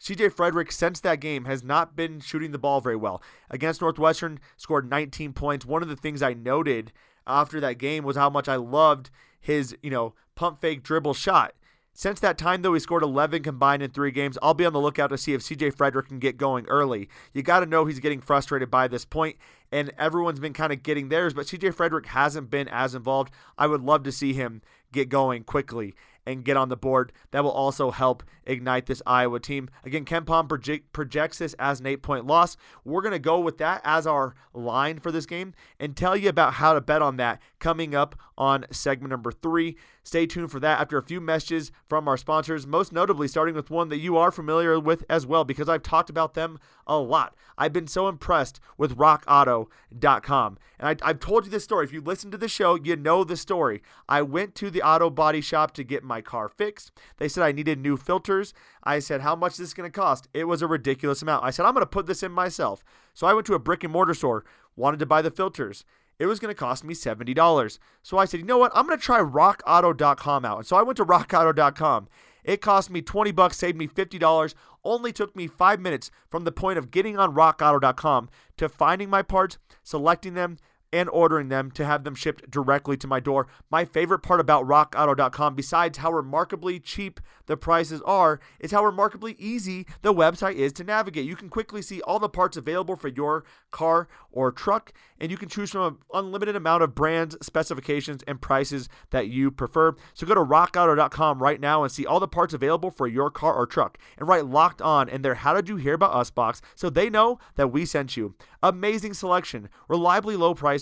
CJ 0.00 0.32
Frederick, 0.32 0.72
since 0.72 1.00
that 1.00 1.20
game, 1.20 1.44
has 1.44 1.62
not 1.62 1.94
been 1.94 2.20
shooting 2.20 2.50
the 2.50 2.58
ball 2.58 2.80
very 2.80 2.96
well. 2.96 3.22
Against 3.50 3.80
Northwestern, 3.80 4.40
scored 4.56 4.90
19 4.90 5.32
points. 5.32 5.64
One 5.64 5.82
of 5.82 5.88
the 5.88 5.96
things 5.96 6.22
I 6.22 6.34
noted 6.34 6.92
after 7.26 7.60
that 7.60 7.78
game 7.78 8.02
was 8.02 8.16
how 8.16 8.28
much 8.28 8.48
I 8.48 8.56
loved 8.56 9.10
his, 9.40 9.76
you 9.82 9.90
know, 9.90 10.14
pump 10.34 10.60
fake 10.60 10.82
dribble 10.82 11.14
shot. 11.14 11.54
Since 11.94 12.20
that 12.20 12.38
time, 12.38 12.62
though, 12.62 12.72
he 12.72 12.80
scored 12.80 13.02
11 13.02 13.42
combined 13.42 13.82
in 13.82 13.90
three 13.90 14.10
games. 14.10 14.38
I'll 14.42 14.54
be 14.54 14.64
on 14.64 14.72
the 14.72 14.80
lookout 14.80 15.08
to 15.08 15.18
see 15.18 15.34
if 15.34 15.42
CJ 15.42 15.76
Frederick 15.76 16.08
can 16.08 16.18
get 16.18 16.38
going 16.38 16.66
early. 16.66 17.08
You 17.34 17.42
got 17.42 17.60
to 17.60 17.66
know 17.66 17.84
he's 17.84 18.00
getting 18.00 18.22
frustrated 18.22 18.70
by 18.70 18.88
this 18.88 19.04
point, 19.04 19.36
and 19.70 19.92
everyone's 19.98 20.40
been 20.40 20.54
kind 20.54 20.72
of 20.72 20.82
getting 20.82 21.10
theirs, 21.10 21.34
but 21.34 21.46
CJ 21.46 21.74
Frederick 21.74 22.06
hasn't 22.06 22.50
been 22.50 22.66
as 22.68 22.94
involved. 22.94 23.32
I 23.58 23.66
would 23.66 23.82
love 23.82 24.04
to 24.04 24.12
see 24.12 24.32
him 24.32 24.62
get 24.90 25.10
going 25.10 25.44
quickly 25.44 25.94
and 26.26 26.44
get 26.44 26.56
on 26.56 26.68
the 26.68 26.76
board. 26.76 27.12
That 27.30 27.44
will 27.44 27.50
also 27.50 27.90
help 27.90 28.22
ignite 28.44 28.86
this 28.86 29.02
Iowa 29.06 29.40
team. 29.40 29.68
Again, 29.84 30.04
KenPom 30.04 30.48
project, 30.48 30.92
projects 30.92 31.38
this 31.38 31.54
as 31.58 31.80
an 31.80 31.86
eight 31.86 32.02
point 32.02 32.26
loss. 32.26 32.56
We're 32.84 33.02
going 33.02 33.12
to 33.12 33.18
go 33.18 33.40
with 33.40 33.58
that 33.58 33.80
as 33.84 34.06
our 34.06 34.34
line 34.52 35.00
for 35.00 35.10
this 35.10 35.26
game 35.26 35.54
and 35.78 35.96
tell 35.96 36.16
you 36.16 36.28
about 36.28 36.54
how 36.54 36.74
to 36.74 36.80
bet 36.80 37.02
on 37.02 37.16
that 37.16 37.40
coming 37.58 37.94
up 37.94 38.18
on 38.36 38.66
segment 38.70 39.10
number 39.10 39.32
three. 39.32 39.76
Stay 40.04 40.26
tuned 40.26 40.50
for 40.50 40.58
that 40.58 40.80
after 40.80 40.98
a 40.98 41.02
few 41.02 41.20
messages 41.20 41.70
from 41.88 42.08
our 42.08 42.16
sponsors, 42.16 42.66
most 42.66 42.92
notably 42.92 43.28
starting 43.28 43.54
with 43.54 43.70
one 43.70 43.88
that 43.88 43.98
you 43.98 44.16
are 44.16 44.32
familiar 44.32 44.78
with 44.80 45.04
as 45.08 45.24
well 45.26 45.44
because 45.44 45.68
I've 45.68 45.82
talked 45.82 46.10
about 46.10 46.34
them 46.34 46.58
a 46.88 46.98
lot. 46.98 47.36
I've 47.56 47.72
been 47.72 47.86
so 47.86 48.08
impressed 48.08 48.58
with 48.76 48.96
rockauto.com. 48.96 50.58
And 50.80 51.02
I, 51.02 51.06
have 51.06 51.20
told 51.20 51.44
you 51.44 51.52
this 51.52 51.62
story. 51.62 51.84
If 51.84 51.92
you 51.92 52.00
listen 52.00 52.32
to 52.32 52.38
the 52.38 52.48
show, 52.48 52.74
you 52.74 52.96
know 52.96 53.22
the 53.22 53.36
story. 53.36 53.80
I 54.08 54.22
went 54.22 54.56
to 54.56 54.70
the 54.70 54.82
auto 54.82 55.08
body 55.08 55.40
shop 55.40 55.72
to 55.74 55.84
get 55.84 56.02
my 56.02 56.20
car 56.20 56.48
fixed. 56.48 56.90
They 57.18 57.28
said 57.28 57.44
I 57.44 57.52
needed 57.52 57.78
new 57.78 57.96
filters. 57.96 58.52
I 58.82 58.98
said, 58.98 59.20
How 59.20 59.36
much 59.36 59.52
is 59.52 59.58
this 59.58 59.74
going 59.74 59.90
to 59.90 60.00
cost? 60.00 60.26
It 60.34 60.44
was 60.44 60.62
a 60.62 60.66
ridiculous 60.66 61.22
amount. 61.22 61.44
I 61.44 61.50
said, 61.50 61.64
I'm 61.64 61.74
going 61.74 61.82
to 61.82 61.86
put 61.86 62.06
this 62.06 62.24
in 62.24 62.32
myself. 62.32 62.82
So 63.14 63.28
I 63.28 63.34
went 63.34 63.46
to 63.46 63.54
a 63.54 63.60
brick 63.60 63.84
and 63.84 63.92
mortar 63.92 64.14
store, 64.14 64.44
wanted 64.74 64.98
to 64.98 65.06
buy 65.06 65.22
the 65.22 65.30
filters 65.30 65.84
it 66.18 66.26
was 66.26 66.38
going 66.38 66.54
to 66.54 66.58
cost 66.58 66.84
me 66.84 66.94
$70. 66.94 67.78
So 68.02 68.18
I 68.18 68.24
said, 68.24 68.40
you 68.40 68.46
know 68.46 68.58
what? 68.58 68.72
I'm 68.74 68.86
going 68.86 68.98
to 68.98 69.04
try 69.04 69.20
rockauto.com 69.20 70.44
out. 70.44 70.58
And 70.58 70.66
so 70.66 70.76
I 70.76 70.82
went 70.82 70.96
to 70.98 71.04
rockauto.com. 71.04 72.08
It 72.44 72.60
cost 72.60 72.90
me 72.90 73.02
20 73.02 73.30
bucks, 73.32 73.56
saved 73.56 73.76
me 73.78 73.86
$50. 73.86 74.54
Only 74.84 75.12
took 75.12 75.36
me 75.36 75.46
5 75.46 75.80
minutes 75.80 76.10
from 76.28 76.44
the 76.44 76.52
point 76.52 76.78
of 76.78 76.90
getting 76.90 77.18
on 77.18 77.34
rockauto.com 77.34 78.28
to 78.56 78.68
finding 78.68 79.08
my 79.08 79.22
parts, 79.22 79.58
selecting 79.82 80.34
them, 80.34 80.58
and 80.92 81.08
ordering 81.08 81.48
them 81.48 81.70
to 81.72 81.84
have 81.84 82.04
them 82.04 82.14
shipped 82.14 82.50
directly 82.50 82.96
to 82.98 83.06
my 83.06 83.18
door. 83.18 83.46
My 83.70 83.84
favorite 83.84 84.20
part 84.20 84.40
about 84.40 84.66
rockauto.com, 84.66 85.54
besides 85.54 85.98
how 85.98 86.12
remarkably 86.12 86.78
cheap 86.78 87.20
the 87.46 87.56
prices 87.56 88.02
are, 88.02 88.40
is 88.60 88.72
how 88.72 88.84
remarkably 88.84 89.34
easy 89.38 89.86
the 90.02 90.12
website 90.12 90.56
is 90.56 90.72
to 90.74 90.84
navigate. 90.84 91.26
You 91.26 91.36
can 91.36 91.48
quickly 91.48 91.82
see 91.82 92.02
all 92.02 92.18
the 92.18 92.28
parts 92.28 92.56
available 92.56 92.96
for 92.96 93.08
your 93.08 93.44
car 93.70 94.08
or 94.30 94.52
truck, 94.52 94.92
and 95.18 95.30
you 95.30 95.36
can 95.36 95.48
choose 95.48 95.70
from 95.70 95.82
an 95.82 95.98
unlimited 96.12 96.56
amount 96.56 96.82
of 96.82 96.94
brands, 96.94 97.36
specifications, 97.40 98.22
and 98.26 98.40
prices 98.40 98.88
that 99.10 99.28
you 99.28 99.50
prefer. 99.50 99.94
So 100.14 100.26
go 100.26 100.34
to 100.34 100.44
rockauto.com 100.44 101.42
right 101.42 101.60
now 101.60 101.82
and 101.82 101.90
see 101.90 102.04
all 102.04 102.20
the 102.20 102.28
parts 102.28 102.54
available 102.54 102.90
for 102.90 103.06
your 103.06 103.30
car 103.30 103.54
or 103.54 103.66
truck, 103.66 103.98
and 104.18 104.28
write 104.28 104.46
locked 104.46 104.82
on 104.82 105.08
in 105.08 105.22
their 105.22 105.36
How 105.36 105.54
Did 105.54 105.68
You 105.68 105.76
Hear 105.76 105.94
About 105.94 106.14
Us 106.14 106.30
box 106.30 106.60
so 106.74 106.90
they 106.90 107.08
know 107.08 107.38
that 107.56 107.68
we 107.68 107.86
sent 107.86 108.16
you. 108.16 108.34
Amazing 108.62 109.14
selection, 109.14 109.68
reliably 109.88 110.36
low 110.36 110.54
prices, 110.54 110.81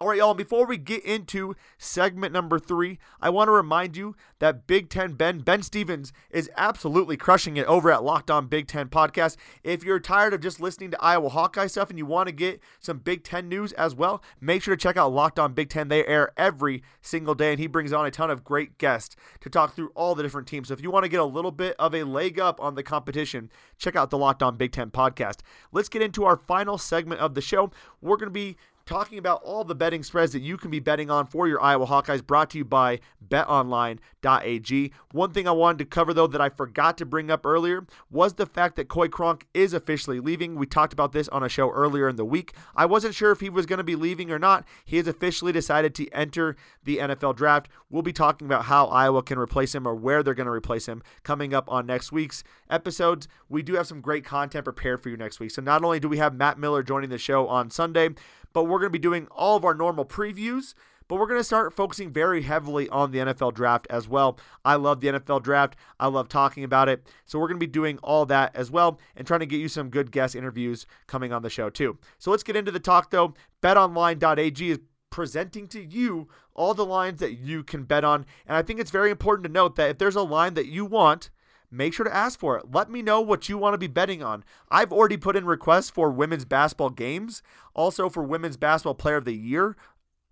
All 0.00 0.06
right, 0.06 0.18
y'all, 0.18 0.32
before 0.32 0.64
we 0.64 0.76
get 0.76 1.04
into 1.04 1.56
segment 1.76 2.32
number 2.32 2.60
three, 2.60 3.00
I 3.20 3.30
want 3.30 3.48
to 3.48 3.52
remind 3.52 3.96
you 3.96 4.14
that 4.38 4.68
Big 4.68 4.90
Ten 4.90 5.14
Ben, 5.14 5.40
Ben 5.40 5.60
Stevens, 5.60 6.12
is 6.30 6.48
absolutely 6.56 7.16
crushing 7.16 7.56
it 7.56 7.66
over 7.66 7.90
at 7.90 8.04
Locked 8.04 8.30
On 8.30 8.46
Big 8.46 8.68
Ten 8.68 8.90
Podcast. 8.90 9.36
If 9.64 9.82
you're 9.82 9.98
tired 9.98 10.34
of 10.34 10.40
just 10.40 10.60
listening 10.60 10.92
to 10.92 11.02
Iowa 11.02 11.30
Hawkeye 11.30 11.66
stuff 11.66 11.90
and 11.90 11.98
you 11.98 12.06
want 12.06 12.28
to 12.28 12.32
get 12.32 12.60
some 12.78 12.98
Big 12.98 13.24
Ten 13.24 13.48
news 13.48 13.72
as 13.72 13.96
well, 13.96 14.22
make 14.40 14.62
sure 14.62 14.76
to 14.76 14.80
check 14.80 14.96
out 14.96 15.12
Locked 15.12 15.40
On 15.40 15.52
Big 15.52 15.68
Ten. 15.68 15.88
They 15.88 16.06
air 16.06 16.30
every 16.36 16.84
single 17.02 17.34
day, 17.34 17.50
and 17.50 17.58
he 17.58 17.66
brings 17.66 17.92
on 17.92 18.06
a 18.06 18.12
ton 18.12 18.30
of 18.30 18.44
great 18.44 18.78
guests 18.78 19.16
to 19.40 19.50
talk 19.50 19.74
through 19.74 19.90
all 19.96 20.14
the 20.14 20.22
different 20.22 20.46
teams. 20.46 20.68
So 20.68 20.74
if 20.74 20.80
you 20.80 20.92
want 20.92 21.06
to 21.06 21.10
get 21.10 21.18
a 21.18 21.24
little 21.24 21.50
bit 21.50 21.74
of 21.76 21.92
a 21.92 22.04
leg 22.04 22.38
up 22.38 22.60
on 22.60 22.76
the 22.76 22.84
competition, 22.84 23.50
check 23.78 23.96
out 23.96 24.10
the 24.10 24.18
Locked 24.18 24.44
On 24.44 24.56
Big 24.56 24.70
Ten 24.70 24.92
Podcast. 24.92 25.40
Let's 25.72 25.88
get 25.88 26.02
into 26.02 26.24
our 26.24 26.36
final 26.36 26.78
segment 26.78 27.20
of 27.20 27.34
the 27.34 27.40
show. 27.40 27.72
We're 28.00 28.16
going 28.16 28.28
to 28.28 28.30
be 28.30 28.56
talking 28.88 29.18
about 29.18 29.42
all 29.44 29.64
the 29.64 29.74
betting 29.74 30.02
spreads 30.02 30.32
that 30.32 30.40
you 30.40 30.56
can 30.56 30.70
be 30.70 30.80
betting 30.80 31.10
on 31.10 31.26
for 31.26 31.46
your 31.46 31.62
Iowa 31.62 31.86
Hawkeyes, 31.86 32.26
brought 32.26 32.50
to 32.50 32.58
you 32.58 32.64
by 32.64 33.00
betonline.ag. 33.28 34.92
One 35.12 35.32
thing 35.32 35.46
I 35.46 35.52
wanted 35.52 35.78
to 35.78 35.84
cover, 35.84 36.14
though, 36.14 36.26
that 36.26 36.40
I 36.40 36.48
forgot 36.48 36.96
to 36.98 37.06
bring 37.06 37.30
up 37.30 37.44
earlier 37.44 37.86
was 38.10 38.34
the 38.34 38.46
fact 38.46 38.76
that 38.76 38.88
Coy 38.88 39.08
Cronk 39.08 39.46
is 39.52 39.74
officially 39.74 40.20
leaving. 40.20 40.54
We 40.54 40.66
talked 40.66 40.94
about 40.94 41.12
this 41.12 41.28
on 41.28 41.42
a 41.42 41.50
show 41.50 41.70
earlier 41.70 42.08
in 42.08 42.16
the 42.16 42.24
week. 42.24 42.54
I 42.74 42.86
wasn't 42.86 43.14
sure 43.14 43.30
if 43.30 43.40
he 43.40 43.50
was 43.50 43.66
going 43.66 43.76
to 43.76 43.84
be 43.84 43.94
leaving 43.94 44.30
or 44.30 44.38
not. 44.38 44.64
He 44.86 44.96
has 44.96 45.06
officially 45.06 45.52
decided 45.52 45.94
to 45.96 46.08
enter 46.08 46.56
the 46.84 46.96
NFL 46.96 47.36
draft. 47.36 47.68
We'll 47.90 48.02
be 48.02 48.14
talking 48.14 48.46
about 48.46 48.64
how 48.64 48.86
Iowa 48.86 49.22
can 49.22 49.38
replace 49.38 49.74
him 49.74 49.86
or 49.86 49.94
where 49.94 50.22
they're 50.22 50.32
going 50.32 50.46
to 50.46 50.52
replace 50.52 50.86
him 50.86 51.02
coming 51.24 51.52
up 51.52 51.70
on 51.70 51.84
next 51.84 52.10
week's 52.10 52.42
episodes. 52.70 53.28
We 53.50 53.62
do 53.62 53.74
have 53.74 53.86
some 53.86 54.00
great 54.00 54.24
content 54.24 54.64
prepared 54.64 55.02
for 55.02 55.10
you 55.10 55.18
next 55.18 55.40
week. 55.40 55.50
So 55.50 55.60
not 55.60 55.84
only 55.84 56.00
do 56.00 56.08
we 56.08 56.16
have 56.16 56.34
Matt 56.34 56.58
Miller 56.58 56.82
joining 56.82 57.10
the 57.10 57.18
show 57.18 57.46
on 57.48 57.70
Sunday, 57.70 58.10
but 58.58 58.64
we're 58.64 58.80
going 58.80 58.88
to 58.88 58.90
be 58.90 58.98
doing 58.98 59.28
all 59.30 59.56
of 59.56 59.64
our 59.64 59.72
normal 59.72 60.04
previews. 60.04 60.74
But 61.06 61.20
we're 61.20 61.28
going 61.28 61.38
to 61.38 61.44
start 61.44 61.72
focusing 61.72 62.12
very 62.12 62.42
heavily 62.42 62.88
on 62.88 63.12
the 63.12 63.18
NFL 63.20 63.54
draft 63.54 63.86
as 63.88 64.08
well. 64.08 64.36
I 64.64 64.74
love 64.74 65.00
the 65.00 65.06
NFL 65.06 65.44
draft. 65.44 65.76
I 66.00 66.08
love 66.08 66.28
talking 66.28 66.64
about 66.64 66.88
it. 66.88 67.06
So 67.24 67.38
we're 67.38 67.46
going 67.46 67.60
to 67.60 67.64
be 67.64 67.70
doing 67.70 68.00
all 68.02 68.26
that 68.26 68.56
as 68.56 68.68
well 68.68 68.98
and 69.14 69.24
trying 69.24 69.38
to 69.38 69.46
get 69.46 69.60
you 69.60 69.68
some 69.68 69.90
good 69.90 70.10
guest 70.10 70.34
interviews 70.34 70.86
coming 71.06 71.32
on 71.32 71.42
the 71.42 71.48
show 71.48 71.70
too. 71.70 71.98
So 72.18 72.32
let's 72.32 72.42
get 72.42 72.56
into 72.56 72.72
the 72.72 72.80
talk 72.80 73.12
though. 73.12 73.34
BetOnline.ag 73.62 74.70
is 74.72 74.80
presenting 75.10 75.68
to 75.68 75.80
you 75.80 76.26
all 76.52 76.74
the 76.74 76.84
lines 76.84 77.20
that 77.20 77.34
you 77.34 77.62
can 77.62 77.84
bet 77.84 78.02
on. 78.02 78.26
And 78.44 78.56
I 78.56 78.62
think 78.62 78.80
it's 78.80 78.90
very 78.90 79.12
important 79.12 79.46
to 79.46 79.52
note 79.52 79.76
that 79.76 79.90
if 79.90 79.98
there's 79.98 80.16
a 80.16 80.22
line 80.22 80.54
that 80.54 80.66
you 80.66 80.84
want, 80.84 81.30
make 81.70 81.94
sure 81.94 82.04
to 82.04 82.14
ask 82.14 82.38
for 82.38 82.56
it. 82.56 82.70
Let 82.72 82.90
me 82.90 83.02
know 83.02 83.20
what 83.20 83.48
you 83.48 83.58
want 83.58 83.74
to 83.74 83.78
be 83.78 83.86
betting 83.86 84.22
on. 84.22 84.44
I've 84.70 84.92
already 84.92 85.16
put 85.16 85.36
in 85.36 85.44
requests 85.44 85.90
for 85.90 86.10
women's 86.10 86.44
basketball 86.44 86.90
games, 86.90 87.42
also 87.74 88.08
for 88.08 88.22
women's 88.22 88.56
basketball 88.56 88.94
player 88.94 89.16
of 89.16 89.24
the 89.24 89.34
year 89.34 89.76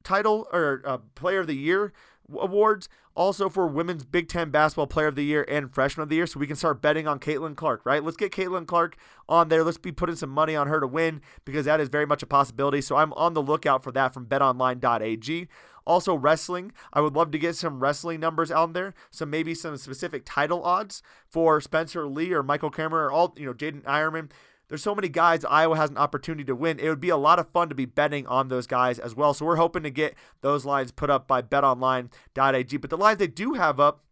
title 0.07 0.47
or 0.53 0.83
uh, 0.85 0.99
player 1.17 1.41
of 1.41 1.49
the 1.49 1.57
year 1.57 1.93
awards, 2.33 2.89
also 3.15 3.49
for 3.49 3.67
Women's 3.67 4.05
Big 4.05 4.29
Ten 4.29 4.51
Basketball 4.51 4.87
Player 4.87 5.07
of 5.07 5.15
the 5.15 5.25
Year 5.25 5.45
and 5.49 5.73
Freshman 5.73 6.03
of 6.03 6.09
the 6.09 6.17
Year, 6.17 6.27
so 6.27 6.39
we 6.39 6.47
can 6.47 6.57
start 6.57 6.83
betting 6.83 7.07
on 7.07 7.19
Caitlin 7.19 7.57
Clark, 7.57 7.83
right? 7.85 8.03
Let's 8.03 8.17
get 8.17 8.33
Caitlin 8.33 8.67
Clark 8.67 8.97
on 9.29 9.49
there. 9.49 9.65
Let's 9.65 9.79
be 9.79 9.93
putting 9.93 10.17
some 10.17 10.31
money 10.31 10.55
on 10.55 10.67
her 10.67 10.81
to 10.81 10.87
win 10.87 11.21
because 11.45 11.65
that 11.67 11.81
is 11.81 11.89
very 11.89 12.07
much 12.07 12.23
a 12.23 12.27
possibility. 12.27 12.81
So 12.81 12.97
I'm 12.97 13.13
on 13.15 13.35
the 13.35 13.43
lookout 13.43 13.83
for 13.83 13.93
that 13.93 14.13
from 14.13 14.27
betonline.ag. 14.27 15.49
Also, 15.87 16.17
wrestling. 16.17 16.73
I 16.93 17.01
would 17.01 17.15
love 17.15 17.31
to 17.31 17.39
get 17.39 17.55
some 17.55 17.79
wrestling 17.79 18.19
numbers 18.19 18.51
out 18.51 18.73
there. 18.73 18.93
So 19.11 19.25
maybe 19.25 19.55
some 19.55 19.77
specific 19.77 20.25
title 20.27 20.63
odds 20.65 21.01
for 21.29 21.61
Spencer 21.61 22.09
Lee 22.09 22.33
or 22.33 22.43
Michael 22.43 22.73
Kemerer 22.73 23.07
or 23.07 23.13
all, 23.13 23.35
you 23.37 23.47
know, 23.47 23.55
Jaydin 23.55 23.83
Eierman. 23.83 24.31
There's 24.69 24.83
so 24.83 24.95
many 24.95 25.09
guys 25.09 25.45
Iowa 25.45 25.77
has 25.77 25.91
an 25.91 25.99
opportunity 25.99 26.45
to 26.45 26.55
win. 26.55 26.81
It 26.81 26.89
would 26.89 27.01
be 27.01 27.09
a 27.09 27.17
lot 27.17 27.39
of 27.39 27.49
fun 27.51 27.69
to 27.69 27.75
be 27.75 27.85
betting 27.85 28.27
on 28.27 28.49
those 28.49 28.67
guys 28.67 28.99
as 28.99 29.15
well. 29.15 29.33
So 29.33 29.47
we're 29.47 29.57
hoping 29.57 29.85
to 29.85 29.91
get 29.91 30.15
those 30.41 30.65
lines 30.65 30.91
put 30.91 31.11
up 31.11 31.29
by 31.29 31.43
betonline.ag. 31.43 32.77
But 32.79 32.91
the 32.91 32.97
lines 32.97 33.19
they 33.19 33.29
do 33.29 33.55
have 33.55 33.79
up 33.79 34.05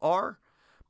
are 0.00 0.38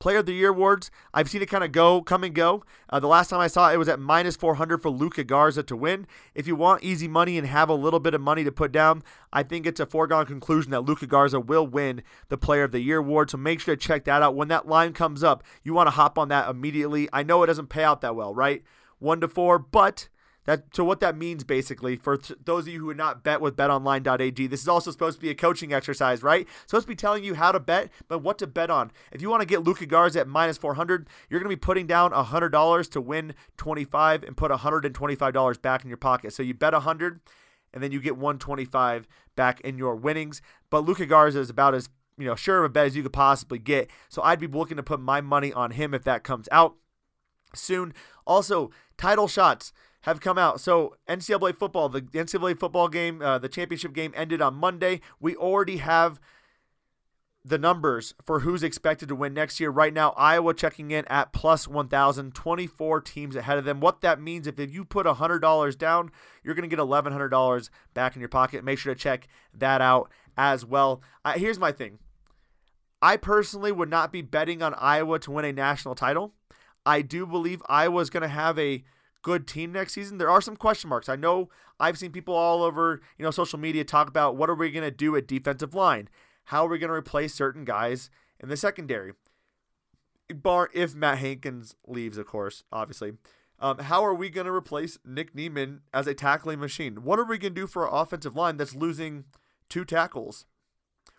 Player 0.03 0.19
of 0.19 0.27
the 0.27 0.33
Year 0.33 0.49
awards. 0.49 0.91
I've 1.15 1.31
seen 1.31 1.43
it 1.43 1.49
kind 1.49 1.63
of 1.63 1.71
go, 1.71 2.03
come 2.03 2.25
and 2.25 2.35
go. 2.35 2.65
Uh, 2.91 2.99
the 2.99 3.07
last 3.07 3.31
time 3.31 3.39
I 3.39 3.47
saw 3.47 3.71
it, 3.71 3.75
it 3.75 3.77
was 3.77 3.89
at 3.89 4.01
minus 4.01 4.35
400 4.35 4.83
for 4.83 4.91
Luka 4.91 5.23
Garza 5.23 5.63
to 5.63 5.77
win. 5.77 6.09
If 6.35 6.49
you 6.49 6.57
want 6.57 6.83
easy 6.83 7.07
money 7.07 7.39
and 7.39 7.47
have 7.47 7.69
a 7.69 7.75
little 7.75 8.01
bit 8.01 8.13
of 8.13 8.21
money 8.21 8.43
to 8.43 8.51
put 8.51 8.73
down, 8.73 9.05
I 9.33 9.45
think 9.45 9.65
it's 9.65 9.79
a 9.79 9.87
foregone 9.87 10.27
conclusion 10.27 10.73
that 10.73 10.81
Luka 10.81 11.07
Garza 11.07 11.39
will 11.39 11.69
win 11.69 12.03
the 12.31 12.37
Player 12.37 12.65
of 12.65 12.73
the 12.73 12.81
Year 12.81 12.99
award. 12.99 13.31
So 13.31 13.39
make 13.39 13.61
sure 13.61 13.77
to 13.77 13.81
check 13.81 14.05
that 14.07 14.23
out. 14.23 14.35
When 14.35 14.49
that 14.49 14.67
line 14.67 14.93
comes 14.93 15.23
up, 15.23 15.45
you 15.63 15.73
want 15.73 15.87
to 15.87 15.93
hop 15.93 16.19
on 16.19 16.27
that 16.31 16.51
immediately. 16.51 17.09
I 17.13 17.23
know 17.23 17.45
it 17.45 17.47
doesn't 17.47 17.69
pay 17.69 17.85
out 17.85 18.01
that 18.01 18.17
well, 18.17 18.35
right? 18.35 18.65
One 19.03 19.21
to 19.21 19.29
four, 19.29 19.59
but 19.59 20.09
that 20.45 20.65
so 20.75 20.85
what 20.85 21.01
that 21.01 21.17
means 21.17 21.45
basically 21.45 21.97
for 21.97 22.17
th- 22.17 22.39
those 22.45 22.67
of 22.67 22.73
you 22.73 22.81
who 22.81 22.87
would 22.87 22.97
not 22.97 23.23
bet 23.23 23.41
with 23.41 23.57
betonline.ag, 23.57 24.47
this 24.47 24.63
is 24.63 24.69
also 24.69 24.91
supposed 24.91 25.19
to 25.19 25.23
be 25.23 25.31
a 25.31 25.35
coaching 25.35 25.73
exercise, 25.73 26.23
right? 26.23 26.49
Supposed 26.67 26.85
to 26.85 26.89
be 26.89 26.97
telling 26.97 27.23
you 27.23 27.35
how 27.35 27.53
to 27.53 27.61
bet, 27.61 27.91
but 28.09 28.21
what 28.21 28.39
to 28.39 28.47
bet 28.47 28.71
on. 28.71 28.91
If 29.13 29.23
you 29.23 29.31
want 29.31 29.41
to 29.43 29.47
get 29.47 29.63
Luka 29.63 29.87
Garza 29.87 30.21
at 30.21 30.29
minus 30.29 30.59
400, 30.59 31.09
you're 31.29 31.41
going 31.41 31.51
to 31.51 31.57
be 31.57 31.61
putting 31.61 31.87
down 31.87 32.11
$100 32.13 32.91
to 32.91 33.01
win 33.01 33.35
25 33.57 34.25
and 34.25 34.37
put 34.37 34.51
$125 34.51 35.63
back 35.63 35.83
in 35.83 35.89
your 35.89 35.97
pocket. 35.97 36.33
So 36.33 36.43
you 36.43 36.55
bet 36.55 36.73
100 36.73 37.21
and 37.73 37.83
then 37.83 37.93
you 37.93 38.01
get 38.01 38.17
125 38.17 39.07
back 39.37 39.61
in 39.61 39.79
your 39.79 39.95
winnings. 39.95 40.43
But 40.71 40.85
Luka 40.85 41.07
Garza 41.07 41.41
is 41.41 41.51
about 41.51 41.75
as 41.75 41.89
you 42.19 42.27
know 42.27 42.35
sure 42.35 42.59
of 42.59 42.65
a 42.65 42.69
bet 42.69 42.87
as 42.87 42.97
you 42.97 43.03
could 43.03 43.13
possibly 43.13 43.59
get. 43.59 43.91
So 44.09 44.23
I'd 44.23 44.41
be 44.41 44.47
looking 44.47 44.77
to 44.77 44.83
put 44.83 45.01
my 45.01 45.21
money 45.21 45.53
on 45.53 45.73
him 45.73 45.95
if 45.95 46.05
that 46.05 46.25
comes 46.25 46.49
out 46.53 46.77
soon. 47.55 47.95
Also, 48.27 48.71
title 48.97 49.29
shots 49.29 49.73
have 50.03 50.21
come 50.21 50.39
out. 50.39 50.61
So 50.61 50.97
NCAA 51.09 51.59
football, 51.59 51.89
the 51.89 52.03
NCAA 52.03 52.59
football 52.59 52.89
game, 52.89 53.23
uh, 53.23 53.39
the 53.39 53.49
championship 53.49 53.93
game 53.93 54.13
ended 54.17 54.43
on 54.43 54.55
Monday. 54.55 55.01
We 55.21 55.37
already 55.37 55.79
have 55.79 56.21
the 57.45 57.59
numbers 57.59 58.15
for 58.25 58.41
who's 58.41 58.63
expected 58.63 59.09
to 59.09 59.17
win 59.17 59.35
next 59.35 59.59
year. 59.59 59.71
Right 59.71 59.93
now, 59.93 60.11
Iowa 60.11 60.55
checking 60.55 60.91
in 60.91 61.05
at 61.07 61.33
plus 61.33 61.67
1,000, 61.67 62.35
24 62.35 63.01
teams 63.01 63.37
ahead 63.37 63.59
of 63.59 63.65
them. 63.65 63.81
What 63.81 64.01
that 64.03 64.21
means, 64.21 64.47
if, 64.47 64.59
you 64.59 64.85
put 64.85 65.07
$100 65.07 65.79
down, 65.79 66.11
you're 66.45 66.55
going 66.55 66.69
to 66.69 66.77
get 66.77 66.83
$1,100 66.83 67.71
back 67.95 68.15
in 68.15 68.21
your 68.21 68.29
pocket. 68.29 68.65
Make 68.65 68.79
sure 68.79 68.95
to 68.95 69.01
check 69.01 69.27
that 69.55 69.81
out 69.81 70.11
as 70.37 70.65
well. 70.65 71.03
Here's 71.35 71.59
my 71.59 71.73
thing 71.73 71.99
I 73.01 73.17
personally 73.17 73.73
would 73.73 73.91
not 73.91 74.13
be 74.13 74.23
betting 74.23 74.63
on 74.63 74.75
Iowa 74.75 75.19
to 75.21 75.31
win 75.33 75.45
a 75.45 75.53
national 75.53 75.97
title. 75.97 76.35
I 76.85 77.03
do 77.03 77.27
believe 77.27 77.63
Iowa 77.67 78.01
is 78.01 78.11
going 78.11 78.23
to 78.23 78.29
have 78.29 78.59
a 78.59 78.83
good 79.23 79.47
team 79.47 79.73
next 79.73 79.95
season. 79.95 80.19
There 80.19 80.31
are 80.31 80.41
some 80.41 80.57
question 80.57 80.91
marks. 80.91 81.09
I 81.09 81.17
know 81.17 81.49
I've 81.79 81.99
seen 81.99 82.13
people 82.13 82.35
all 82.35 82.63
over, 82.63 83.01
you 83.19 83.25
know, 83.25 83.31
social 83.31 83.59
media 83.59 83.85
talk 83.85 84.09
about 84.09 84.37
what 84.37 84.51
are 84.51 84.55
we 84.55 84.71
going 84.71 84.85
to 84.85 84.91
do 84.91 85.17
at 85.17 85.29
defensive 85.29 85.75
line? 85.75 86.09
How 86.47 86.67
are 86.67 86.69
we 86.69 86.79
going 86.79 86.89
to 86.89 86.95
replace 86.95 87.35
certain 87.35 87.65
guys 87.65 88.11
in 88.41 88.49
the 88.49 88.57
secondary? 88.57 89.13
Bar 90.35 90.71
if 90.75 90.95
Matt 90.95 91.19
Hankins 91.19 91.77
leaves, 91.87 92.19
of 92.19 92.27
course, 92.27 92.65
obviously. 92.73 93.13
Um, 93.59 93.79
how 93.79 94.05
are 94.05 94.15
we 94.15 94.29
going 94.29 94.47
to 94.47 94.53
replace 94.53 94.99
Nick 95.05 95.35
Niemann 95.37 95.83
as 95.95 96.09
a 96.09 96.15
tackling 96.15 96.59
machine? 96.59 97.05
What 97.05 97.21
are 97.21 97.25
we 97.25 97.39
going 97.39 97.55
to 97.55 97.61
do 97.61 97.67
for 97.69 97.89
our 97.89 98.03
offensive 98.03 98.35
line 98.35 98.57
that's 98.57 98.75
losing 98.75 99.25
two 99.69 99.85
tackles? 99.85 100.47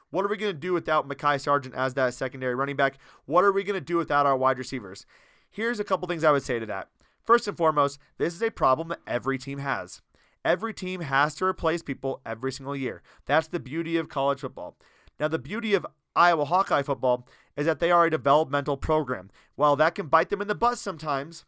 What 0.10 0.26
are 0.26 0.30
we 0.30 0.38
going 0.38 0.54
to 0.54 0.60
do 0.60 0.74
without 0.74 1.08
Mekhi 1.08 1.40
Sargent 1.40 1.74
as 1.74 1.94
that 1.94 2.14
secondary 2.14 2.54
running 2.54 2.76
back? 2.76 2.98
What 3.26 3.46
are 3.46 3.52
we 3.52 3.64
going 3.64 3.80
to 3.80 3.82
do 3.82 3.98
without 3.98 4.26
our 4.26 4.38
wide 4.38 4.58
receivers? 4.58 5.06
Here's 5.54 5.80
a 5.80 5.84
couple 5.84 6.08
things 6.08 6.24
I 6.24 6.32
would 6.32 6.42
say 6.42 6.58
to 6.58 6.66
that. 6.66 6.90
First 7.24 7.48
and 7.48 7.56
foremost, 7.56 8.00
this 8.18 8.34
is 8.34 8.42
a 8.42 8.50
problem 8.50 8.88
that 8.88 9.02
every 9.06 9.38
team 9.38 9.60
has. 9.60 10.02
Every 10.44 10.74
team 10.74 11.02
has 11.02 11.36
to 11.36 11.46
replace 11.46 11.84
people 11.84 12.22
every 12.26 12.52
single 12.52 12.76
year. 12.76 13.04
That's 13.28 13.48
the 13.48 13.60
beauty 13.60 13.96
of 13.96 14.10
college 14.10 14.40
football. 14.40 14.76
Now, 15.20 15.28
the 15.28 15.38
beauty 15.38 15.76
of 15.76 15.86
Iowa 16.16 16.46
Hawkeye 16.46 16.82
football 16.82 17.28
is 17.56 17.68
that 17.68 17.80
they 17.80 17.92
are 17.92 18.06
a 18.06 18.10
developmental 18.10 18.78
program. 18.78 19.30
While 19.56 19.76
that 19.76 19.94
can 19.94 20.08
bite 20.08 20.32
them 20.32 20.42
in 20.42 20.48
the 20.48 20.56
butt 20.56 20.80
sometimes, 20.80 21.46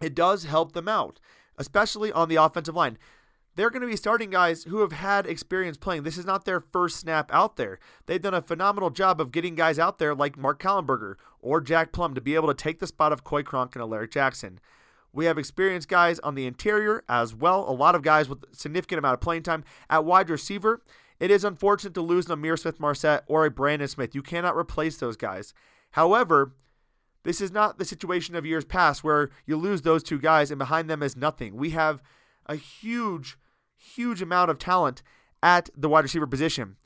it 0.00 0.14
does 0.14 0.44
help 0.44 0.72
them 0.72 0.88
out, 0.88 1.20
especially 1.58 2.10
on 2.10 2.30
the 2.30 2.36
offensive 2.36 2.74
line. 2.74 2.96
They're 3.58 3.70
going 3.70 3.82
to 3.82 3.88
be 3.88 3.96
starting 3.96 4.30
guys 4.30 4.62
who 4.62 4.82
have 4.82 4.92
had 4.92 5.26
experience 5.26 5.76
playing. 5.76 6.04
This 6.04 6.16
is 6.16 6.24
not 6.24 6.44
their 6.44 6.60
first 6.60 6.96
snap 6.98 7.28
out 7.34 7.56
there. 7.56 7.80
They've 8.06 8.22
done 8.22 8.32
a 8.32 8.40
phenomenal 8.40 8.90
job 8.90 9.20
of 9.20 9.32
getting 9.32 9.56
guys 9.56 9.80
out 9.80 9.98
there 9.98 10.14
like 10.14 10.38
Mark 10.38 10.62
Kallenberger 10.62 11.16
or 11.40 11.60
Jack 11.60 11.90
Plumb 11.90 12.14
to 12.14 12.20
be 12.20 12.36
able 12.36 12.46
to 12.46 12.54
take 12.54 12.78
the 12.78 12.86
spot 12.86 13.12
of 13.12 13.24
Coy 13.24 13.42
Cronk 13.42 13.74
and 13.74 13.82
Alaric 13.82 14.12
Jackson. 14.12 14.60
We 15.12 15.24
have 15.24 15.38
experienced 15.38 15.88
guys 15.88 16.20
on 16.20 16.36
the 16.36 16.46
interior 16.46 17.02
as 17.08 17.34
well, 17.34 17.68
a 17.68 17.74
lot 17.74 17.96
of 17.96 18.02
guys 18.02 18.28
with 18.28 18.44
significant 18.52 19.00
amount 19.00 19.14
of 19.14 19.20
playing 19.20 19.42
time. 19.42 19.64
At 19.90 20.04
wide 20.04 20.30
receiver, 20.30 20.80
it 21.18 21.32
is 21.32 21.42
unfortunate 21.42 21.94
to 21.94 22.00
lose 22.00 22.30
an 22.30 22.40
Ihmir 22.40 22.56
Smith-Marsette 22.56 23.24
or 23.26 23.44
a 23.44 23.50
Brandon 23.50 23.88
Smith. 23.88 24.14
You 24.14 24.22
cannot 24.22 24.56
replace 24.56 24.98
those 24.98 25.16
guys. 25.16 25.52
However, 25.90 26.52
this 27.24 27.40
is 27.40 27.50
not 27.50 27.78
the 27.80 27.84
situation 27.84 28.36
of 28.36 28.46
years 28.46 28.64
past 28.64 29.02
where 29.02 29.30
you 29.46 29.56
lose 29.56 29.82
those 29.82 30.04
two 30.04 30.20
guys 30.20 30.52
and 30.52 30.60
behind 30.60 30.88
them 30.88 31.02
is 31.02 31.16
nothing. 31.16 31.56
We 31.56 31.70
have 31.70 32.00
a 32.46 32.54
huge, 32.54 33.36
huge 33.78 34.20
amount 34.20 34.50
of 34.50 34.58
talent 34.58 35.02
at 35.42 35.70
the 35.76 35.88
wide 35.88 36.04
receiver 36.04 36.26
position. 36.26 36.76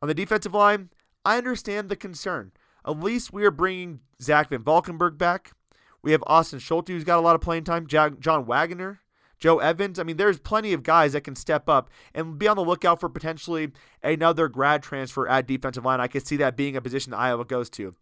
On 0.00 0.08
the 0.08 0.14
defensive 0.14 0.54
line, 0.54 0.90
I 1.24 1.36
understand 1.36 1.88
the 1.88 1.96
concern. 1.96 2.52
At 2.86 3.00
least 3.00 3.32
we 3.32 3.44
are 3.44 3.50
bringing 3.50 4.00
Zach 4.22 4.48
Van 4.48 4.62
Valkenburg 4.62 5.18
back. 5.18 5.52
We 6.00 6.12
have 6.12 6.22
Austin 6.26 6.60
Schulte, 6.60 6.88
who's 6.88 7.04
got 7.04 7.18
a 7.18 7.20
lot 7.20 7.34
of 7.34 7.40
playing 7.40 7.64
time. 7.64 7.86
John 7.86 8.46
Waggoner, 8.46 9.00
Joe 9.38 9.58
Evans. 9.58 9.98
I 9.98 10.04
mean, 10.04 10.16
there's 10.16 10.38
plenty 10.38 10.72
of 10.72 10.84
guys 10.84 11.12
that 11.12 11.22
can 11.22 11.34
step 11.34 11.68
up 11.68 11.90
and 12.14 12.38
be 12.38 12.46
on 12.46 12.56
the 12.56 12.64
lookout 12.64 13.00
for 13.00 13.08
potentially 13.08 13.72
another 14.02 14.48
grad 14.48 14.82
transfer 14.82 15.28
at 15.28 15.48
defensive 15.48 15.84
line. 15.84 16.00
I 16.00 16.06
could 16.06 16.26
see 16.26 16.36
that 16.36 16.56
being 16.56 16.76
a 16.76 16.80
position 16.80 17.10
that 17.10 17.18
Iowa 17.18 17.44
goes 17.44 17.68
to. 17.70 17.94